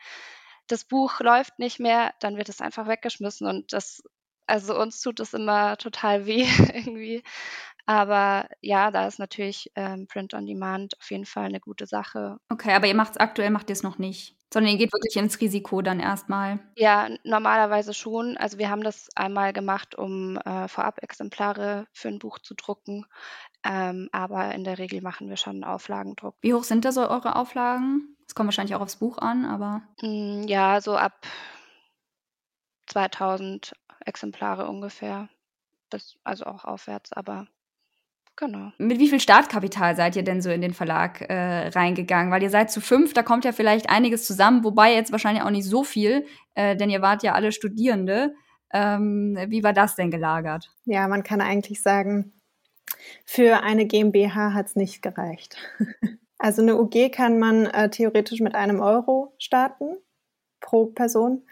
das 0.69 0.85
Buch 0.85 1.21
läuft 1.21 1.59
nicht 1.59 1.81
mehr, 1.81 2.15
dann 2.21 2.37
wird 2.37 2.49
es 2.49 2.61
einfach 2.61 2.87
weggeschmissen 2.87 3.47
und 3.47 3.73
das, 3.73 4.03
also 4.47 4.79
uns 4.79 5.01
tut 5.01 5.21
es 5.21 5.35
immer 5.35 5.77
total 5.77 6.27
weh 6.27 6.47
irgendwie. 6.75 7.23
Aber 7.85 8.49
ja, 8.61 8.91
da 8.91 9.09
ist 9.09 9.19
natürlich 9.19 9.73
ähm, 9.75 10.07
Print 10.07 10.35
on 10.35 10.47
Demand 10.47 10.99
auf 11.01 11.11
jeden 11.11 11.27
Fall 11.27 11.47
eine 11.47 11.61
gute 11.61 11.87
Sache. 11.87 12.39
Okay, 12.49 12.73
aber 12.73 12.87
ihr 12.87 12.95
macht 12.95 13.13
es 13.13 13.17
aktuell, 13.17 13.51
macht 13.51 13.71
ihr 13.71 13.75
es 13.75 13.83
noch 13.83 13.99
nicht? 13.99 14.37
Sondern 14.53 14.73
ihr 14.73 14.79
geht 14.79 14.93
wirklich 14.93 15.17
ins 15.17 15.41
Risiko 15.41 15.81
dann 15.81 15.99
erstmal. 15.99 16.59
Ja, 16.77 17.09
normalerweise 17.25 17.95
schon. 17.95 18.37
Also 18.37 18.59
wir 18.59 18.69
haben 18.69 18.83
das 18.83 19.09
einmal 19.17 19.53
gemacht, 19.55 19.95
um 19.95 20.37
äh, 20.37 20.69
Vorab-Exemplare 20.69 21.87
für 21.93 22.09
ein 22.09 22.19
Buch 22.19 22.39
zu 22.39 22.55
drucken. 22.55 23.07
Ähm, 23.65 24.09
aber 24.13 24.55
in 24.55 24.65
der 24.65 24.79
Regel 24.79 25.01
machen 25.01 25.29
wir 25.29 25.37
schon 25.37 25.65
Auflagendruck. 25.65 26.35
Wie 26.43 26.53
hoch 26.53 26.65
sind 26.65 26.85
da 26.85 26.93
so 26.93 27.09
eure 27.09 27.37
Auflagen? 27.37 28.17
Es 28.27 28.35
kommt 28.35 28.49
wahrscheinlich 28.49 28.75
auch 28.75 28.81
aufs 28.81 28.97
Buch 28.97 29.19
an, 29.19 29.45
aber. 29.45 29.83
Mm, 30.03 30.43
ja, 30.47 30.81
so 30.81 30.97
ab 30.97 31.27
2000 32.89 33.73
Exemplare 34.05 34.67
ungefähr. 34.69 35.29
Bis, 35.91 36.17
also 36.25 36.45
auch 36.45 36.65
aufwärts, 36.65 37.13
aber 37.13 37.47
Genau. 38.37 38.73
Mit 38.79 38.99
wie 38.99 39.09
viel 39.09 39.21
Startkapital 39.21 39.95
seid 39.95 40.17
ihr 40.17 40.25
denn 40.25 40.41
so 40.41 40.51
in 40.51 40.63
den 40.63 40.73
Verlag 40.73 41.21
äh, 41.29 41.69
reingegangen? 41.69 42.33
Weil 42.33 42.43
ihr 42.43 42.51
seid 42.51 42.71
zu 42.71 42.81
fünf, 42.81 43.13
da 43.13 43.23
kommt 43.23 43.45
ja 43.45 43.53
vielleicht 43.53 43.91
einiges 43.91 44.25
zusammen, 44.25 44.65
wobei 44.65 44.95
jetzt 44.95 45.13
wahrscheinlich 45.13 45.45
auch 45.45 45.51
nicht 45.51 45.67
so 45.67 45.85
viel, 45.85 46.25
äh, 46.55 46.75
denn 46.77 46.91
ihr 46.91 47.03
wart 47.03 47.23
ja 47.23 47.35
alle 47.35 47.53
Studierende. 47.53 48.35
Ähm, 48.73 49.37
wie 49.49 49.63
war 49.63 49.75
das 49.75 49.97
denn 49.97 50.11
gelagert? 50.11 50.71
Ja, 50.87 51.07
man 51.09 51.23
kann 51.23 51.43
eigentlich 51.43 51.83
sagen, 51.83 52.33
für 53.27 53.63
eine 53.63 53.87
GmbH 53.87 54.55
hat 54.55 54.67
es 54.67 54.77
nicht 54.77 55.03
gereicht. 55.03 55.57
also 56.39 56.63
eine 56.63 56.81
UG 56.81 57.11
kann 57.13 57.39
man 57.39 57.67
äh, 57.67 57.91
theoretisch 57.91 58.41
mit 58.41 58.55
einem 58.55 58.81
Euro 58.81 59.35
starten 59.39 59.97
pro 60.61 60.87
Person. 60.87 61.45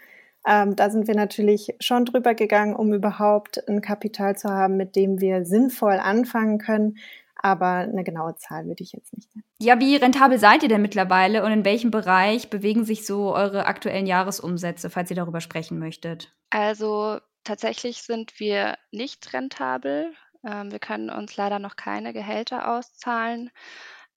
Ähm, 0.47 0.75
da 0.75 0.89
sind 0.89 1.07
wir 1.07 1.15
natürlich 1.15 1.75
schon 1.79 2.05
drüber 2.05 2.33
gegangen, 2.33 2.75
um 2.75 2.93
überhaupt 2.93 3.67
ein 3.67 3.81
Kapital 3.81 4.35
zu 4.35 4.49
haben, 4.49 4.75
mit 4.75 4.95
dem 4.95 5.19
wir 5.19 5.45
sinnvoll 5.45 5.99
anfangen 5.99 6.57
können. 6.57 6.97
Aber 7.43 7.67
eine 7.67 8.03
genaue 8.03 8.35
Zahl 8.35 8.65
würde 8.65 8.83
ich 8.83 8.91
jetzt 8.91 9.15
nicht 9.15 9.35
nennen. 9.35 9.45
Ja, 9.59 9.79
wie 9.79 9.95
rentabel 9.95 10.37
seid 10.37 10.61
ihr 10.61 10.69
denn 10.69 10.81
mittlerweile 10.81 11.43
und 11.43 11.51
in 11.51 11.65
welchem 11.65 11.89
Bereich 11.89 12.49
bewegen 12.49 12.85
sich 12.85 13.05
so 13.05 13.33
eure 13.33 13.65
aktuellen 13.65 14.05
Jahresumsätze, 14.05 14.89
falls 14.89 15.09
ihr 15.09 15.15
darüber 15.15 15.41
sprechen 15.41 15.79
möchtet? 15.79 16.31
Also 16.51 17.19
tatsächlich 17.43 18.03
sind 18.03 18.39
wir 18.39 18.75
nicht 18.91 19.33
rentabel. 19.33 20.13
Ähm, 20.45 20.71
wir 20.71 20.79
können 20.79 21.09
uns 21.09 21.35
leider 21.35 21.59
noch 21.59 21.75
keine 21.75 22.13
Gehälter 22.13 22.71
auszahlen. 22.71 23.49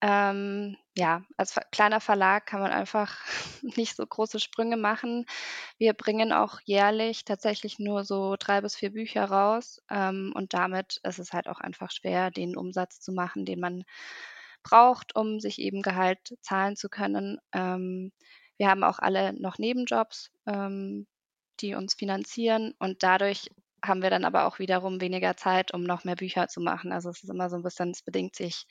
Ähm, 0.03 0.77
ja, 0.97 1.25
als 1.37 1.59
kleiner 1.73 2.01
Verlag 2.01 2.47
kann 2.47 2.61
man 2.61 2.71
einfach 2.73 3.19
nicht 3.63 3.97
so 3.97 4.07
große 4.07 4.39
Sprünge 4.39 4.77
machen. 4.77 5.27
Wir 5.79 5.93
bringen 5.93 6.33
auch 6.33 6.61
jährlich 6.65 7.25
tatsächlich 7.25 7.79
nur 7.79 8.05
so 8.05 8.37
drei 8.39 8.61
bis 8.61 8.77
vier 8.77 8.93
Bücher 8.93 9.25
raus. 9.25 9.83
Ähm, 9.91 10.33
und 10.35 10.55
damit 10.55 11.01
ist 11.03 11.19
es 11.19 11.33
halt 11.33 11.49
auch 11.49 11.61
einfach 11.61 11.91
schwer, 11.91 12.31
den 12.31 12.57
Umsatz 12.57 13.01
zu 13.01 13.13
machen, 13.13 13.45
den 13.45 13.61
man 13.61 13.85
braucht, 14.63 15.17
um 15.17 15.41
sich 15.41 15.59
eben 15.59 15.83
Gehalt 15.83 16.37
zahlen 16.41 16.77
zu 16.77 16.89
können. 16.89 17.39
Ähm, 17.53 18.13
wir 18.57 18.71
haben 18.71 18.85
auch 18.85 19.01
alle 19.01 19.33
noch 19.35 19.59
Nebenjobs, 19.59 20.31
ähm, 20.47 21.07
die 21.61 21.75
uns 21.75 21.95
finanzieren 21.95 22.75
und 22.79 23.03
dadurch 23.03 23.51
haben 23.87 24.03
wir 24.03 24.11
dann 24.11 24.25
aber 24.25 24.47
auch 24.47 24.59
wiederum 24.59 25.01
weniger 25.01 25.37
Zeit, 25.37 25.73
um 25.75 25.85
noch 25.85 26.05
mehr 26.05 26.17
Bücher 26.17 26.49
zu 26.49 26.61
machen. 26.61 26.93
Also 26.93 27.11
es 27.11 27.23
ist 27.23 27.31
immer 27.31 27.51
so 27.51 27.57
ein 27.57 27.63
bisschen, 27.63 27.91
es 27.91 28.03
bedingt 28.03 28.35
sich 28.35 28.67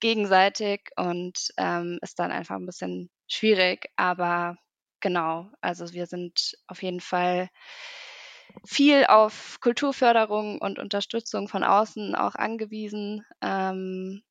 gegenseitig 0.00 0.90
und 0.96 1.48
ähm, 1.56 1.98
ist 2.02 2.18
dann 2.18 2.32
einfach 2.32 2.56
ein 2.56 2.66
bisschen 2.66 3.10
schwierig. 3.26 3.90
Aber 3.96 4.56
genau, 5.00 5.50
also 5.60 5.92
wir 5.92 6.06
sind 6.06 6.56
auf 6.66 6.82
jeden 6.82 7.00
Fall 7.00 7.48
viel 8.64 9.06
auf 9.06 9.58
Kulturförderung 9.60 10.58
und 10.58 10.78
Unterstützung 10.78 11.48
von 11.48 11.64
außen 11.64 12.14
auch 12.14 12.34
angewiesen. 12.34 13.24
Ähm, 13.40 14.22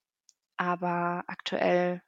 aber 0.57 1.23
aktuell, 1.27 2.01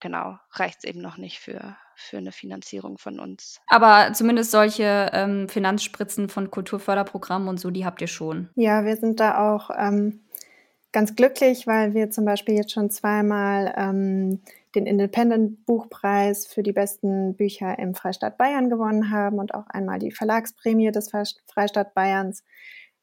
genau, 0.00 0.38
reicht 0.52 0.78
es 0.78 0.84
eben 0.84 1.00
noch 1.00 1.16
nicht 1.16 1.40
für, 1.40 1.76
für 1.98 2.18
eine 2.18 2.32
Finanzierung 2.32 2.96
von 2.96 3.18
uns. 3.18 3.60
Aber 3.66 4.12
zumindest 4.12 4.50
solche 4.50 5.10
ähm, 5.12 5.48
Finanzspritzen 5.48 6.28
von 6.28 6.50
Kulturförderprogrammen 6.50 7.48
und 7.48 7.58
so, 7.58 7.70
die 7.70 7.84
habt 7.84 8.00
ihr 8.00 8.06
schon. 8.06 8.48
Ja, 8.54 8.84
wir 8.84 8.96
sind 8.96 9.20
da 9.20 9.54
auch 9.54 9.70
ähm, 9.76 10.20
ganz 10.92 11.16
glücklich, 11.16 11.66
weil 11.66 11.94
wir 11.94 12.10
zum 12.10 12.24
Beispiel 12.24 12.54
jetzt 12.54 12.72
schon 12.72 12.90
zweimal 12.90 13.74
ähm, 13.76 14.40
den 14.74 14.86
Independent 14.86 15.66
Buchpreis 15.66 16.46
für 16.46 16.62
die 16.62 16.72
besten 16.72 17.36
Bücher 17.36 17.78
im 17.78 17.94
Freistaat 17.94 18.38
Bayern 18.38 18.70
gewonnen 18.70 19.10
haben 19.10 19.38
und 19.38 19.54
auch 19.54 19.66
einmal 19.68 19.98
die 19.98 20.12
Verlagsprämie 20.12 20.92
des 20.92 21.10
Freistaat 21.10 21.94
Bayerns. 21.94 22.44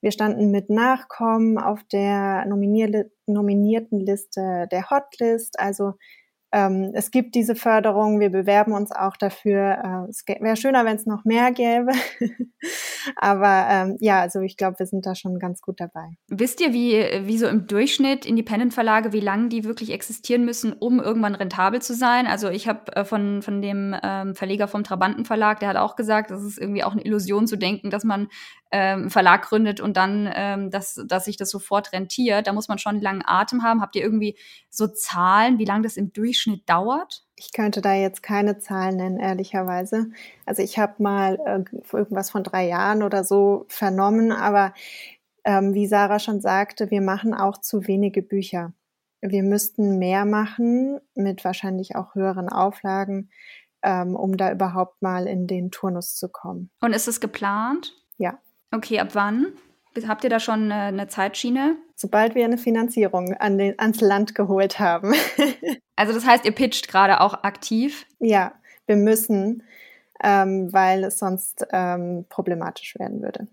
Wir 0.01 0.11
standen 0.11 0.51
mit 0.51 0.69
Nachkommen 0.69 1.57
auf 1.57 1.83
der 1.91 2.45
nominierten 2.45 3.99
Liste 3.99 4.67
der 4.71 4.89
Hotlist. 4.89 5.59
Also 5.59 5.95
ähm, 6.55 6.91
es 6.93 7.11
gibt 7.11 7.35
diese 7.35 7.53
Förderung, 7.53 8.21
wir 8.21 8.29
bewerben 8.29 8.71
uns 8.71 8.93
auch 8.93 9.17
dafür. 9.17 10.05
Äh, 10.07 10.09
es 10.09 10.23
wäre 10.25 10.55
schöner, 10.55 10.85
wenn 10.85 10.95
es 10.95 11.05
noch 11.05 11.25
mehr 11.25 11.51
gäbe. 11.51 11.91
Aber 13.17 13.67
ähm, 13.69 13.97
ja, 13.99 14.21
also 14.21 14.39
ich 14.39 14.55
glaube, 14.55 14.79
wir 14.79 14.85
sind 14.85 15.05
da 15.05 15.15
schon 15.15 15.37
ganz 15.37 15.61
gut 15.61 15.81
dabei. 15.81 16.15
Wisst 16.29 16.61
ihr, 16.61 16.71
wie, 16.71 17.03
wie 17.27 17.37
so 17.37 17.47
im 17.47 17.67
Durchschnitt 17.67 18.25
Independent-Verlage, 18.25 19.11
wie 19.11 19.19
lange 19.19 19.49
die 19.49 19.65
wirklich 19.65 19.91
existieren 19.91 20.45
müssen, 20.45 20.71
um 20.71 21.01
irgendwann 21.01 21.35
rentabel 21.35 21.81
zu 21.81 21.93
sein? 21.93 22.25
Also 22.25 22.47
ich 22.47 22.69
habe 22.69 22.95
äh, 22.95 23.03
von, 23.03 23.41
von 23.41 23.61
dem 23.61 23.93
ähm, 24.01 24.33
Verleger 24.33 24.69
vom 24.69 24.85
Trabantenverlag, 24.85 25.59
der 25.59 25.67
hat 25.67 25.77
auch 25.77 25.97
gesagt, 25.97 26.31
das 26.31 26.41
ist 26.41 26.57
irgendwie 26.57 26.85
auch 26.85 26.93
eine 26.93 27.03
Illusion 27.03 27.47
zu 27.47 27.57
denken, 27.57 27.89
dass 27.89 28.05
man 28.05 28.29
ähm, 28.71 29.09
Verlag 29.09 29.43
gründet 29.43 29.79
und 29.81 29.97
dann, 29.97 30.29
ähm, 30.33 30.71
dass, 30.71 31.01
dass 31.05 31.25
sich 31.25 31.37
das 31.37 31.49
sofort 31.49 31.91
rentiert. 31.91 32.47
Da 32.47 32.53
muss 32.53 32.67
man 32.67 32.77
schon 32.77 32.93
einen 32.93 33.01
langen 33.01 33.23
Atem 33.25 33.63
haben. 33.63 33.81
Habt 33.81 33.95
ihr 33.95 34.03
irgendwie 34.03 34.37
so 34.69 34.87
Zahlen, 34.87 35.59
wie 35.59 35.65
lange 35.65 35.83
das 35.83 35.97
im 35.97 36.11
Durchschnitt 36.13 36.44
dauert? 36.65 37.25
Ich 37.35 37.51
könnte 37.53 37.81
da 37.81 37.93
jetzt 37.93 38.23
keine 38.23 38.59
Zahlen 38.59 38.97
nennen, 38.97 39.19
ehrlicherweise. 39.19 40.11
Also 40.45 40.61
ich 40.61 40.79
habe 40.79 41.01
mal 41.01 41.39
äh, 41.45 41.63
irgendwas 41.95 42.29
von 42.29 42.43
drei 42.43 42.67
Jahren 42.67 43.03
oder 43.03 43.23
so 43.23 43.65
vernommen, 43.67 44.31
aber 44.31 44.73
ähm, 45.43 45.73
wie 45.73 45.87
Sarah 45.87 46.19
schon 46.19 46.41
sagte, 46.41 46.91
wir 46.91 47.01
machen 47.01 47.33
auch 47.33 47.59
zu 47.59 47.87
wenige 47.87 48.21
Bücher. 48.21 48.73
Wir 49.21 49.43
müssten 49.43 49.97
mehr 49.97 50.25
machen 50.25 50.99
mit 51.13 51.43
wahrscheinlich 51.45 51.95
auch 51.95 52.15
höheren 52.15 52.49
Auflagen, 52.49 53.29
ähm, 53.81 54.15
um 54.15 54.37
da 54.37 54.51
überhaupt 54.51 55.01
mal 55.01 55.27
in 55.27 55.47
den 55.47 55.71
Turnus 55.71 56.15
zu 56.15 56.29
kommen. 56.29 56.69
Und 56.81 56.93
ist 56.93 57.07
es 57.07 57.19
geplant? 57.19 57.93
Ja. 58.17 58.39
Okay, 58.71 58.99
ab 58.99 59.09
wann? 59.13 59.53
Habt 60.07 60.23
ihr 60.23 60.29
da 60.29 60.39
schon 60.39 60.71
eine, 60.71 60.75
eine 60.75 61.07
Zeitschiene? 61.07 61.77
Sobald 61.95 62.35
wir 62.35 62.45
eine 62.45 62.57
Finanzierung 62.57 63.33
an 63.35 63.57
den, 63.57 63.79
ans 63.79 64.01
Land 64.01 64.35
geholt 64.35 64.79
haben. 64.79 65.13
also 65.95 66.13
das 66.13 66.25
heißt, 66.25 66.45
ihr 66.45 66.51
pitcht 66.51 66.87
gerade 66.87 67.21
auch 67.21 67.43
aktiv? 67.43 68.05
Ja, 68.19 68.53
wir 68.85 68.97
müssen, 68.97 69.63
ähm, 70.23 70.71
weil 70.73 71.05
es 71.05 71.19
sonst 71.19 71.65
ähm, 71.71 72.25
problematisch 72.29 72.97
werden 72.99 73.21
würde. 73.21 73.47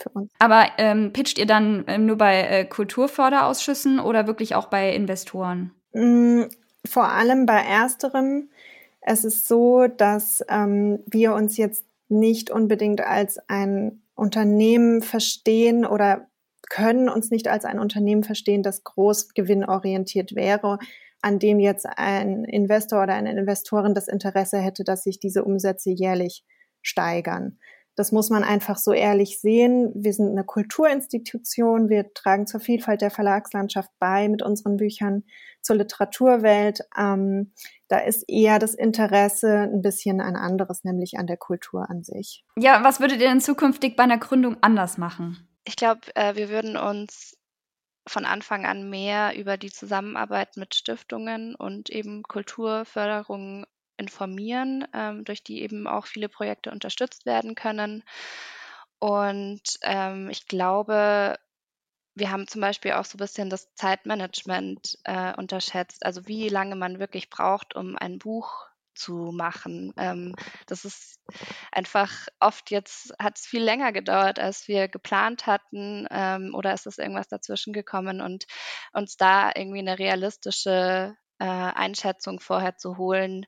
Für 0.00 0.08
uns. 0.10 0.32
Aber 0.38 0.66
ähm, 0.78 1.12
pitcht 1.12 1.38
ihr 1.38 1.46
dann 1.46 1.84
ähm, 1.86 2.06
nur 2.06 2.16
bei 2.16 2.40
äh, 2.42 2.64
Kulturförderausschüssen 2.64 4.00
oder 4.00 4.26
wirklich 4.26 4.54
auch 4.54 4.66
bei 4.66 4.94
Investoren? 4.94 5.72
Mm, 5.92 6.44
vor 6.86 7.10
allem 7.10 7.46
bei 7.46 7.62
ersterem. 7.62 8.48
Es 9.02 9.24
ist 9.24 9.46
so, 9.46 9.86
dass 9.86 10.44
ähm, 10.48 11.00
wir 11.06 11.34
uns 11.34 11.56
jetzt 11.56 11.84
nicht 12.12 12.50
unbedingt 12.50 13.00
als 13.00 13.38
ein 13.48 14.02
Unternehmen 14.14 15.02
verstehen 15.02 15.84
oder 15.84 16.28
können 16.68 17.08
uns 17.08 17.30
nicht 17.30 17.48
als 17.48 17.64
ein 17.64 17.78
Unternehmen 17.78 18.22
verstehen, 18.22 18.62
das 18.62 18.84
groß 18.84 19.34
gewinnorientiert 19.34 20.34
wäre, 20.34 20.78
an 21.20 21.38
dem 21.38 21.60
jetzt 21.60 21.86
ein 21.86 22.44
Investor 22.44 23.02
oder 23.02 23.14
eine 23.14 23.32
Investorin 23.32 23.94
das 23.94 24.08
Interesse 24.08 24.58
hätte, 24.58 24.84
dass 24.84 25.02
sich 25.02 25.20
diese 25.20 25.44
Umsätze 25.44 25.90
jährlich 25.90 26.44
steigern. 26.82 27.58
Das 27.94 28.10
muss 28.10 28.30
man 28.30 28.42
einfach 28.42 28.78
so 28.78 28.92
ehrlich 28.92 29.40
sehen. 29.40 29.92
Wir 29.94 30.12
sind 30.12 30.30
eine 30.30 30.44
Kulturinstitution. 30.44 31.88
Wir 31.88 32.12
tragen 32.14 32.46
zur 32.46 32.60
Vielfalt 32.60 33.02
der 33.02 33.10
Verlagslandschaft 33.10 33.90
bei 33.98 34.28
mit 34.28 34.42
unseren 34.42 34.76
Büchern 34.78 35.24
zur 35.60 35.76
Literaturwelt. 35.76 36.80
Ähm, 36.96 37.52
da 37.88 37.98
ist 37.98 38.24
eher 38.28 38.58
das 38.58 38.74
Interesse 38.74 39.68
ein 39.72 39.82
bisschen 39.82 40.20
ein 40.20 40.36
anderes, 40.36 40.84
nämlich 40.84 41.18
an 41.18 41.26
der 41.26 41.36
Kultur 41.36 41.90
an 41.90 42.02
sich. 42.02 42.44
Ja, 42.56 42.82
was 42.82 43.00
würdet 43.00 43.20
ihr 43.20 43.28
denn 43.28 43.40
zukünftig 43.40 43.96
bei 43.96 44.04
einer 44.04 44.18
Gründung 44.18 44.56
anders 44.62 44.96
machen? 44.96 45.48
Ich 45.64 45.76
glaube, 45.76 46.00
äh, 46.14 46.34
wir 46.34 46.48
würden 46.48 46.76
uns 46.76 47.36
von 48.08 48.24
Anfang 48.24 48.66
an 48.66 48.90
mehr 48.90 49.38
über 49.38 49.56
die 49.56 49.70
Zusammenarbeit 49.70 50.56
mit 50.56 50.74
Stiftungen 50.74 51.54
und 51.54 51.90
eben 51.90 52.22
Kulturförderung 52.24 53.64
informieren, 54.02 54.86
ähm, 54.92 55.24
durch 55.24 55.42
die 55.42 55.62
eben 55.62 55.86
auch 55.86 56.06
viele 56.06 56.28
Projekte 56.28 56.70
unterstützt 56.70 57.24
werden 57.26 57.54
können. 57.54 58.02
Und 58.98 59.62
ähm, 59.82 60.28
ich 60.30 60.46
glaube, 60.46 61.38
wir 62.14 62.30
haben 62.30 62.46
zum 62.46 62.60
Beispiel 62.60 62.92
auch 62.92 63.04
so 63.04 63.16
ein 63.16 63.24
bisschen 63.24 63.48
das 63.48 63.74
Zeitmanagement 63.74 64.98
äh, 65.04 65.34
unterschätzt, 65.34 66.04
also 66.04 66.26
wie 66.26 66.48
lange 66.48 66.76
man 66.76 66.98
wirklich 66.98 67.30
braucht, 67.30 67.74
um 67.74 67.96
ein 67.96 68.18
Buch 68.18 68.66
zu 68.94 69.32
machen. 69.32 69.94
Ähm, 69.96 70.34
das 70.66 70.84
ist 70.84 71.20
einfach 71.70 72.28
oft 72.40 72.70
jetzt, 72.70 73.14
hat 73.18 73.38
es 73.38 73.46
viel 73.46 73.62
länger 73.62 73.92
gedauert, 73.92 74.38
als 74.38 74.68
wir 74.68 74.88
geplant 74.88 75.46
hatten 75.46 76.06
ähm, 76.10 76.54
oder 76.54 76.74
ist 76.74 76.86
es 76.86 76.98
irgendwas 76.98 77.28
dazwischen 77.28 77.72
gekommen 77.72 78.20
und 78.20 78.46
uns 78.92 79.16
da 79.16 79.50
irgendwie 79.54 79.78
eine 79.78 79.98
realistische 79.98 81.16
äh, 81.38 81.44
Einschätzung 81.44 82.40
vorher 82.40 82.76
zu 82.76 82.98
holen, 82.98 83.46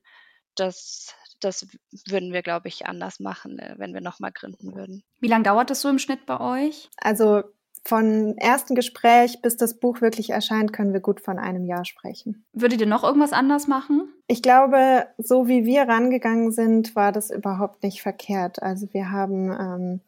das, 0.56 1.14
das 1.40 1.66
würden 2.08 2.32
wir, 2.32 2.42
glaube 2.42 2.68
ich, 2.68 2.86
anders 2.86 3.20
machen, 3.20 3.58
äh, 3.58 3.74
wenn 3.78 3.94
wir 3.94 4.00
nochmal 4.00 4.32
gründen 4.32 4.74
würden. 4.74 5.02
Wie 5.20 5.28
lange 5.28 5.44
dauert 5.44 5.70
das 5.70 5.80
so 5.80 5.88
im 5.88 5.98
Schnitt 5.98 6.26
bei 6.26 6.40
euch? 6.40 6.90
Also 6.96 7.42
von 7.86 8.38
ersten 8.38 8.74
Gespräch 8.74 9.42
bis 9.42 9.56
das 9.56 9.78
Buch 9.78 10.00
wirklich 10.00 10.30
erscheint, 10.30 10.72
können 10.72 10.94
wir 10.94 11.00
gut 11.00 11.20
von 11.20 11.38
einem 11.38 11.64
Jahr 11.66 11.84
sprechen. 11.84 12.44
Würdet 12.52 12.80
ihr 12.80 12.86
noch 12.86 13.04
irgendwas 13.04 13.32
anders 13.32 13.66
machen? 13.66 14.10
Ich 14.26 14.42
glaube, 14.42 15.06
so 15.18 15.48
wie 15.48 15.66
wir 15.66 15.82
rangegangen 15.82 16.50
sind, 16.50 16.96
war 16.96 17.12
das 17.12 17.30
überhaupt 17.30 17.82
nicht 17.82 18.00
verkehrt. 18.00 18.62
Also 18.62 18.88
wir 18.92 19.10
haben 19.10 19.52
ähm, 19.52 20.00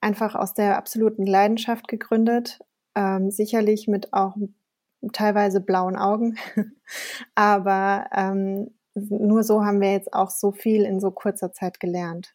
einfach 0.00 0.34
aus 0.34 0.54
der 0.54 0.76
absoluten 0.76 1.24
Leidenschaft 1.24 1.86
gegründet, 1.86 2.58
ähm, 2.96 3.30
sicherlich 3.30 3.86
mit 3.86 4.12
auch 4.12 4.36
teilweise 5.12 5.60
blauen 5.60 5.96
Augen, 5.96 6.36
aber 7.36 8.06
ähm, 8.12 8.72
nur 9.08 9.42
so 9.42 9.64
haben 9.64 9.80
wir 9.80 9.92
jetzt 9.92 10.12
auch 10.12 10.30
so 10.30 10.52
viel 10.52 10.82
in 10.84 11.00
so 11.00 11.10
kurzer 11.10 11.52
Zeit 11.52 11.80
gelernt. 11.80 12.34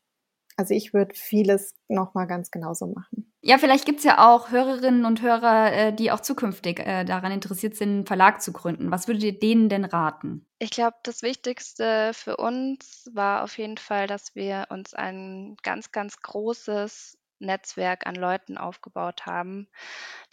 Also 0.56 0.74
ich 0.74 0.94
würde 0.94 1.16
vieles 1.16 1.76
nochmal 1.88 2.28
ganz 2.28 2.52
genauso 2.52 2.88
machen. 2.88 3.34
Ja, 3.42 3.58
vielleicht 3.58 3.86
gibt 3.86 4.00
es 4.00 4.06
ja 4.06 4.32
auch 4.32 4.52
Hörerinnen 4.52 5.04
und 5.04 5.22
Hörer, 5.22 5.74
äh, 5.74 5.94
die 5.94 6.12
auch 6.12 6.22
zukünftig 6.22 6.80
äh, 6.80 7.04
daran 7.04 7.32
interessiert 7.32 7.76
sind, 7.76 7.90
einen 7.90 8.06
Verlag 8.06 8.42
zu 8.42 8.54
gründen. 8.54 8.92
Was 8.92 9.08
würdet 9.08 9.24
ihr 9.24 9.38
denen 9.38 9.68
denn 9.68 9.84
raten? 9.84 10.46
Ich 10.60 10.70
glaube, 10.70 10.96
das 11.04 11.24
Wichtigste 11.24 12.12
für 12.14 12.38
uns 12.38 13.10
war 13.14 13.44
auf 13.44 13.58
jeden 13.58 13.78
Fall, 13.78 14.08
dass 14.08 14.36
wir 14.36 14.68
uns 14.70 14.94
ein 14.94 15.58
ganz, 15.62 15.92
ganz 15.92 16.22
großes 16.22 17.18
Netzwerk 17.44 18.08
an 18.08 18.16
Leuten 18.16 18.58
aufgebaut 18.58 19.26
haben, 19.26 19.68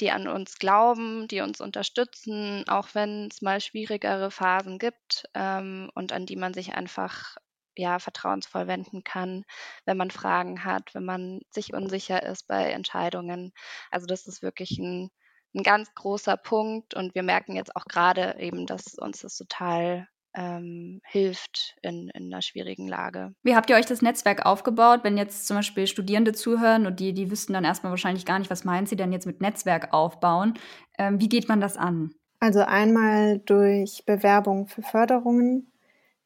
die 0.00 0.10
an 0.10 0.28
uns 0.28 0.58
glauben, 0.58 1.28
die 1.28 1.40
uns 1.40 1.60
unterstützen, 1.60 2.64
auch 2.68 2.88
wenn 2.94 3.28
es 3.30 3.42
mal 3.42 3.60
schwierigere 3.60 4.30
Phasen 4.30 4.78
gibt 4.78 5.24
ähm, 5.34 5.90
und 5.94 6.12
an 6.12 6.26
die 6.26 6.36
man 6.36 6.54
sich 6.54 6.74
einfach 6.74 7.36
ja 7.76 7.98
vertrauensvoll 7.98 8.66
wenden 8.66 9.04
kann, 9.04 9.44
wenn 9.84 9.96
man 9.96 10.10
Fragen 10.10 10.64
hat, 10.64 10.94
wenn 10.94 11.04
man 11.04 11.40
sich 11.50 11.72
unsicher 11.72 12.22
ist 12.22 12.46
bei 12.46 12.70
Entscheidungen. 12.70 13.52
Also 13.90 14.06
das 14.06 14.26
ist 14.26 14.42
wirklich 14.42 14.78
ein, 14.78 15.10
ein 15.54 15.62
ganz 15.62 15.94
großer 15.94 16.36
Punkt 16.36 16.94
und 16.94 17.14
wir 17.14 17.22
merken 17.22 17.56
jetzt 17.56 17.74
auch 17.76 17.84
gerade 17.86 18.36
eben, 18.38 18.66
dass 18.66 18.94
uns 18.94 19.20
das 19.20 19.36
total 19.36 20.08
ähm, 20.34 21.00
hilft 21.04 21.76
in, 21.82 22.10
in 22.14 22.32
einer 22.32 22.42
schwierigen 22.42 22.86
Lage. 22.86 23.34
Wie 23.42 23.56
habt 23.56 23.70
ihr 23.70 23.76
euch 23.76 23.86
das 23.86 24.02
Netzwerk 24.02 24.46
aufgebaut, 24.46 25.00
wenn 25.02 25.16
jetzt 25.16 25.46
zum 25.46 25.56
Beispiel 25.56 25.86
Studierende 25.86 26.32
zuhören 26.32 26.86
und 26.86 27.00
die, 27.00 27.12
die 27.12 27.30
wüssten 27.30 27.52
dann 27.52 27.64
erstmal 27.64 27.90
wahrscheinlich 27.90 28.26
gar 28.26 28.38
nicht, 28.38 28.50
was 28.50 28.64
meint 28.64 28.88
sie 28.88 28.96
denn 28.96 29.12
jetzt 29.12 29.26
mit 29.26 29.40
Netzwerk 29.40 29.92
aufbauen? 29.92 30.54
Ähm, 30.98 31.20
wie 31.20 31.28
geht 31.28 31.48
man 31.48 31.60
das 31.60 31.76
an? 31.76 32.14
Also 32.38 32.60
einmal 32.60 33.38
durch 33.40 34.04
Bewerbung 34.06 34.66
für 34.66 34.82
Förderungen. 34.82 35.72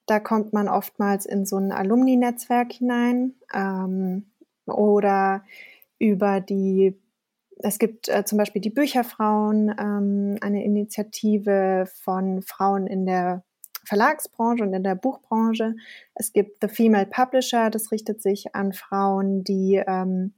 Da 0.07 0.21
kommt 0.21 0.53
man 0.53 0.69
oftmals 0.69 1.27
in 1.27 1.47
so 1.47 1.57
ein 1.57 1.73
Alumni-Netzwerk 1.73 2.73
hinein 2.73 3.35
ähm, 3.53 4.31
oder 4.67 5.45
über 5.99 6.41
die 6.41 7.01
es 7.59 7.79
gibt 7.79 8.09
äh, 8.09 8.25
zum 8.25 8.39
Beispiel 8.39 8.61
die 8.61 8.71
Bücherfrauen, 8.71 9.75
ähm, 9.79 10.37
eine 10.41 10.65
Initiative 10.65 11.87
von 12.03 12.43
Frauen 12.43 12.87
in 12.87 13.07
der 13.07 13.45
Verlagsbranche 13.87 14.65
und 14.65 14.73
in 14.73 14.83
der 14.83 14.95
Buchbranche. 14.95 15.77
Es 16.15 16.33
gibt 16.33 16.59
The 16.61 16.69
Female 16.69 17.07
Publisher, 17.07 17.71
das 17.71 17.91
richtet 17.93 18.23
sich 18.23 18.55
an 18.55 18.73
Frauen, 18.73 19.45
die 19.45 19.83
ähm, 19.87 20.35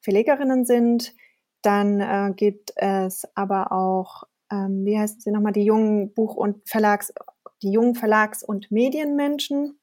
Verlegerinnen 0.00 0.64
sind. 0.64 1.14
Dann 1.62 2.00
äh, 2.00 2.32
gibt 2.34 2.72
es 2.76 3.26
aber 3.34 3.72
auch, 3.72 4.24
ähm, 4.50 4.84
wie 4.84 4.98
heißen 4.98 5.20
sie 5.20 5.30
nochmal, 5.30 5.52
die 5.52 5.64
jungen 5.64 6.12
Buch- 6.14 6.36
und 6.36 6.68
Verlags, 6.68 7.12
die 7.62 7.72
jungen 7.72 7.94
Verlags- 7.94 8.44
und 8.44 8.70
Medienmenschen 8.70 9.78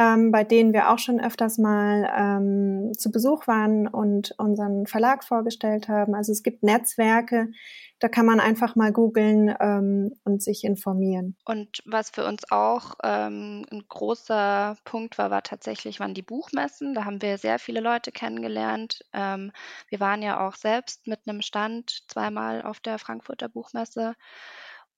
ähm, 0.00 0.32
bei 0.32 0.44
denen 0.44 0.72
wir 0.72 0.90
auch 0.90 0.98
schon 0.98 1.20
öfters 1.20 1.58
mal 1.58 2.10
ähm, 2.16 2.92
zu 2.96 3.10
Besuch 3.10 3.46
waren 3.46 3.86
und 3.86 4.34
unseren 4.38 4.86
Verlag 4.86 5.24
vorgestellt 5.24 5.88
haben. 5.88 6.14
Also 6.14 6.32
es 6.32 6.42
gibt 6.42 6.62
Netzwerke, 6.62 7.50
da 7.98 8.08
kann 8.08 8.24
man 8.24 8.40
einfach 8.40 8.76
mal 8.76 8.92
googeln 8.92 9.54
ähm, 9.60 10.16
und 10.24 10.42
sich 10.42 10.64
informieren. 10.64 11.36
Und 11.44 11.82
was 11.84 12.08
für 12.08 12.24
uns 12.24 12.50
auch 12.50 12.94
ähm, 13.04 13.66
ein 13.70 13.84
großer 13.88 14.78
Punkt 14.84 15.18
war, 15.18 15.30
war 15.30 15.42
tatsächlich 15.42 16.00
waren 16.00 16.14
die 16.14 16.22
Buchmessen. 16.22 16.94
Da 16.94 17.04
haben 17.04 17.20
wir 17.20 17.36
sehr 17.36 17.58
viele 17.58 17.80
Leute 17.80 18.10
kennengelernt. 18.10 19.04
Ähm, 19.12 19.52
wir 19.90 20.00
waren 20.00 20.22
ja 20.22 20.48
auch 20.48 20.54
selbst 20.54 21.08
mit 21.08 21.20
einem 21.26 21.42
Stand 21.42 22.04
zweimal 22.08 22.62
auf 22.62 22.80
der 22.80 22.98
Frankfurter 22.98 23.50
Buchmesse. 23.50 24.14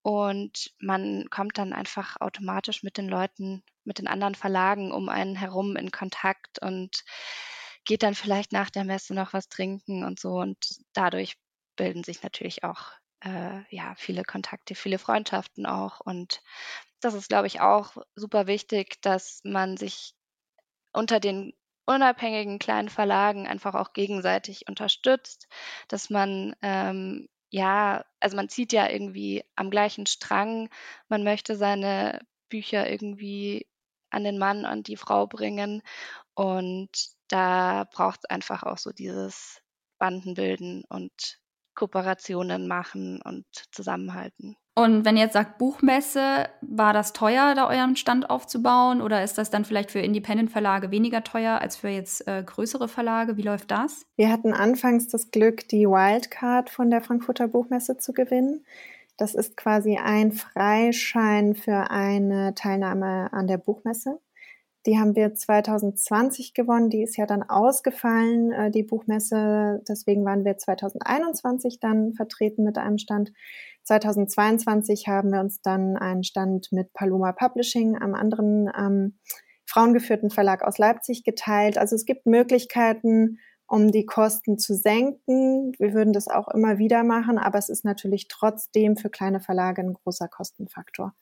Und 0.02 0.72
man 0.78 1.28
kommt 1.30 1.58
dann 1.58 1.72
einfach 1.72 2.20
automatisch 2.20 2.82
mit 2.82 2.98
den 2.98 3.08
Leuten, 3.08 3.62
mit 3.84 3.98
den 3.98 4.08
anderen 4.08 4.34
Verlagen 4.34 4.92
um 4.92 5.08
einen 5.08 5.36
herum 5.36 5.76
in 5.76 5.90
Kontakt 5.90 6.60
und 6.60 7.04
geht 7.84 8.02
dann 8.02 8.14
vielleicht 8.14 8.52
nach 8.52 8.70
der 8.70 8.84
Messe 8.84 9.14
noch 9.14 9.32
was 9.32 9.48
trinken 9.48 10.04
und 10.04 10.18
so. 10.20 10.34
Und 10.34 10.58
dadurch 10.92 11.36
bilden 11.76 12.04
sich 12.04 12.22
natürlich 12.22 12.64
auch 12.64 12.92
äh, 13.24 13.62
ja 13.74 13.94
viele 13.96 14.24
Kontakte, 14.24 14.74
viele 14.74 14.98
Freundschaften 14.98 15.66
auch. 15.66 16.00
Und 16.00 16.42
das 17.00 17.14
ist, 17.14 17.28
glaube 17.28 17.46
ich, 17.46 17.60
auch 17.60 17.96
super 18.16 18.46
wichtig, 18.46 19.00
dass 19.02 19.40
man 19.44 19.76
sich 19.76 20.14
unter 20.92 21.20
den 21.20 21.52
unabhängigen 21.86 22.58
kleinen 22.58 22.88
Verlagen 22.88 23.46
einfach 23.48 23.74
auch 23.74 23.92
gegenseitig 23.92 24.68
unterstützt, 24.68 25.48
dass 25.88 26.10
man 26.10 26.54
ähm, 26.62 27.28
ja, 27.52 28.04
also 28.18 28.34
man 28.36 28.48
zieht 28.48 28.72
ja 28.72 28.88
irgendwie 28.88 29.44
am 29.56 29.70
gleichen 29.70 30.06
Strang, 30.06 30.70
man 31.08 31.22
möchte 31.22 31.54
seine 31.56 32.20
Bücher 32.48 32.90
irgendwie 32.90 33.66
an 34.10 34.24
den 34.24 34.38
Mann 34.38 34.64
und 34.64 34.88
die 34.88 34.96
Frau 34.96 35.26
bringen. 35.26 35.82
Und 36.34 36.90
da 37.28 37.84
braucht 37.92 38.20
es 38.22 38.30
einfach 38.30 38.62
auch 38.62 38.78
so 38.78 38.90
dieses 38.92 39.62
Bandenbilden 39.98 40.84
und 40.88 41.41
Kooperationen 41.74 42.68
machen 42.68 43.20
und 43.22 43.44
zusammenhalten. 43.70 44.56
Und 44.74 45.04
wenn 45.04 45.16
ihr 45.18 45.24
jetzt 45.24 45.34
sagt 45.34 45.58
Buchmesse, 45.58 46.48
war 46.62 46.94
das 46.94 47.12
teuer, 47.12 47.54
da 47.54 47.68
euren 47.68 47.94
Stand 47.94 48.30
aufzubauen? 48.30 49.02
Oder 49.02 49.22
ist 49.22 49.36
das 49.36 49.50
dann 49.50 49.66
vielleicht 49.66 49.90
für 49.90 49.98
Independent-Verlage 49.98 50.90
weniger 50.90 51.22
teuer 51.22 51.60
als 51.60 51.76
für 51.76 51.88
jetzt 51.88 52.26
äh, 52.26 52.42
größere 52.42 52.88
Verlage? 52.88 53.36
Wie 53.36 53.42
läuft 53.42 53.70
das? 53.70 54.06
Wir 54.16 54.30
hatten 54.30 54.54
anfangs 54.54 55.08
das 55.08 55.30
Glück, 55.30 55.68
die 55.68 55.86
Wildcard 55.86 56.70
von 56.70 56.90
der 56.90 57.02
Frankfurter 57.02 57.48
Buchmesse 57.48 57.98
zu 57.98 58.14
gewinnen. 58.14 58.64
Das 59.18 59.34
ist 59.34 59.58
quasi 59.58 59.98
ein 59.98 60.32
Freischein 60.32 61.54
für 61.54 61.90
eine 61.90 62.54
Teilnahme 62.54 63.30
an 63.32 63.46
der 63.46 63.58
Buchmesse. 63.58 64.20
Die 64.86 64.98
haben 64.98 65.14
wir 65.14 65.34
2020 65.34 66.54
gewonnen. 66.54 66.90
Die 66.90 67.02
ist 67.02 67.16
ja 67.16 67.26
dann 67.26 67.42
ausgefallen, 67.42 68.50
äh, 68.52 68.70
die 68.70 68.82
Buchmesse. 68.82 69.80
Deswegen 69.88 70.24
waren 70.24 70.44
wir 70.44 70.58
2021 70.58 71.78
dann 71.78 72.14
vertreten 72.14 72.64
mit 72.64 72.78
einem 72.78 72.98
Stand. 72.98 73.32
2022 73.84 75.08
haben 75.08 75.32
wir 75.32 75.40
uns 75.40 75.60
dann 75.62 75.96
einen 75.96 76.24
Stand 76.24 76.72
mit 76.72 76.92
Paloma 76.92 77.32
Publishing, 77.32 77.96
einem 77.96 78.14
anderen 78.14 78.70
ähm, 78.76 79.18
frauengeführten 79.66 80.30
Verlag 80.30 80.62
aus 80.62 80.78
Leipzig, 80.78 81.24
geteilt. 81.24 81.78
Also 81.78 81.94
es 81.94 82.04
gibt 82.04 82.26
Möglichkeiten, 82.26 83.38
um 83.66 83.90
die 83.90 84.04
Kosten 84.04 84.58
zu 84.58 84.74
senken. 84.74 85.72
Wir 85.78 85.94
würden 85.94 86.12
das 86.12 86.28
auch 86.28 86.48
immer 86.48 86.78
wieder 86.78 87.04
machen, 87.04 87.38
aber 87.38 87.58
es 87.58 87.68
ist 87.68 87.84
natürlich 87.84 88.28
trotzdem 88.28 88.96
für 88.96 89.08
kleine 89.08 89.40
Verlage 89.40 89.82
ein 89.82 89.94
großer 89.94 90.28
Kostenfaktor. 90.28 91.14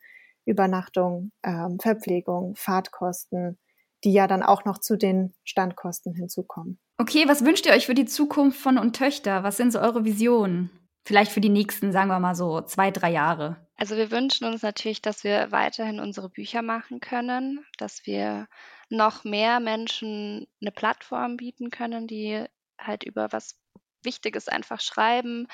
Übernachtung, 0.44 1.32
ähm, 1.42 1.78
Verpflegung, 1.80 2.54
Fahrtkosten, 2.56 3.58
die 4.04 4.12
ja 4.12 4.26
dann 4.26 4.42
auch 4.42 4.64
noch 4.64 4.78
zu 4.78 4.96
den 4.96 5.34
Standkosten 5.44 6.14
hinzukommen. 6.14 6.78
Okay, 6.98 7.24
was 7.26 7.44
wünscht 7.44 7.66
ihr 7.66 7.72
euch 7.72 7.86
für 7.86 7.94
die 7.94 8.06
Zukunft 8.06 8.60
von 8.60 8.78
und 8.78 8.96
Töchter? 8.96 9.42
Was 9.42 9.56
sind 9.56 9.72
so 9.72 9.80
eure 9.80 10.04
Visionen? 10.04 10.70
Vielleicht 11.06 11.32
für 11.32 11.40
die 11.40 11.48
nächsten, 11.48 11.92
sagen 11.92 12.08
wir 12.08 12.20
mal 12.20 12.34
so, 12.34 12.60
zwei, 12.60 12.90
drei 12.90 13.10
Jahre. 13.10 13.56
Also 13.76 13.96
wir 13.96 14.10
wünschen 14.10 14.46
uns 14.46 14.62
natürlich, 14.62 15.00
dass 15.00 15.24
wir 15.24 15.50
weiterhin 15.50 16.00
unsere 16.00 16.28
Bücher 16.28 16.60
machen 16.60 17.00
können, 17.00 17.64
dass 17.78 18.04
wir 18.04 18.46
noch 18.90 19.24
mehr 19.24 19.60
Menschen 19.60 20.46
eine 20.60 20.70
Plattform 20.72 21.36
bieten 21.36 21.70
können, 21.70 22.06
die 22.06 22.44
halt 22.78 23.04
über 23.04 23.32
was 23.32 23.58
Wichtiges 24.02 24.48
einfach 24.48 24.80
schreiben, 24.80 25.46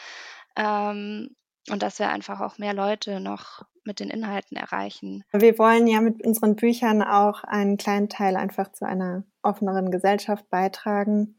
ähm, 0.56 1.36
und 1.70 1.82
dass 1.82 1.98
wir 1.98 2.08
einfach 2.08 2.40
auch 2.40 2.58
mehr 2.58 2.74
Leute 2.74 3.20
noch 3.20 3.62
mit 3.86 4.00
den 4.00 4.10
Inhalten 4.10 4.56
erreichen. 4.56 5.24
Wir 5.32 5.58
wollen 5.58 5.86
ja 5.86 6.00
mit 6.00 6.24
unseren 6.24 6.56
Büchern 6.56 7.02
auch 7.02 7.44
einen 7.44 7.76
kleinen 7.76 8.08
Teil 8.08 8.36
einfach 8.36 8.72
zu 8.72 8.86
einer 8.86 9.24
offeneren 9.42 9.90
Gesellschaft 9.90 10.48
beitragen 10.50 11.36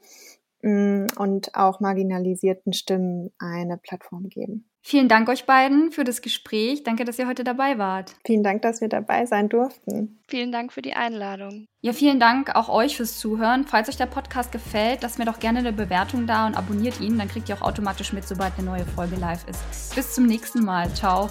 mm, 0.62 1.08
und 1.18 1.56
auch 1.56 1.80
marginalisierten 1.80 2.74
Stimmen 2.74 3.32
eine 3.40 3.78
Plattform 3.78 4.30
geben. 4.30 4.70
Vielen 4.90 5.10
Dank 5.10 5.28
euch 5.28 5.44
beiden 5.44 5.92
für 5.92 6.06
das 6.06 6.22
Gespräch. 6.22 6.84
Danke, 6.84 7.04
dass 7.04 7.20
ihr 7.20 7.28
heute 7.28 7.44
dabei 7.44 7.78
wart. 7.78 8.16
Vielen 8.26 8.42
Dank, 8.42 8.62
dass 8.62 8.80
wir 8.80 8.88
dabei 8.88 9.26
sein 9.26 9.50
durften. 9.50 10.18
Vielen 10.30 10.54
Dank 10.54 10.72
für 10.72 10.82
die 10.82 10.94
Einladung. 10.94 11.66
Ja, 11.82 11.92
vielen 11.92 12.22
Dank 12.22 12.56
auch 12.56 12.70
euch 12.70 12.96
fürs 12.96 13.20
Zuhören. 13.20 13.66
Falls 13.66 13.90
euch 13.90 13.98
der 13.98 14.06
Podcast 14.06 14.54
gefällt, 14.54 15.02
lasst 15.02 15.20
mir 15.20 15.26
doch 15.26 15.40
gerne 15.40 15.60
eine 15.60 15.74
Bewertung 15.74 16.26
da 16.26 16.48
und 16.48 16.56
abonniert 16.56 17.02
ihn. 17.02 17.18
Dann 17.18 17.28
kriegt 17.28 17.50
ihr 17.50 17.56
auch 17.56 17.64
automatisch 17.64 18.14
mit, 18.14 18.26
sobald 18.26 18.54
eine 18.58 18.66
neue 18.66 18.86
Folge 18.86 19.18
live 19.18 19.46
ist. 19.50 19.94
Bis 19.94 20.14
zum 20.14 20.26
nächsten 20.26 20.64
Mal. 20.64 20.90
Ciao. 20.94 21.30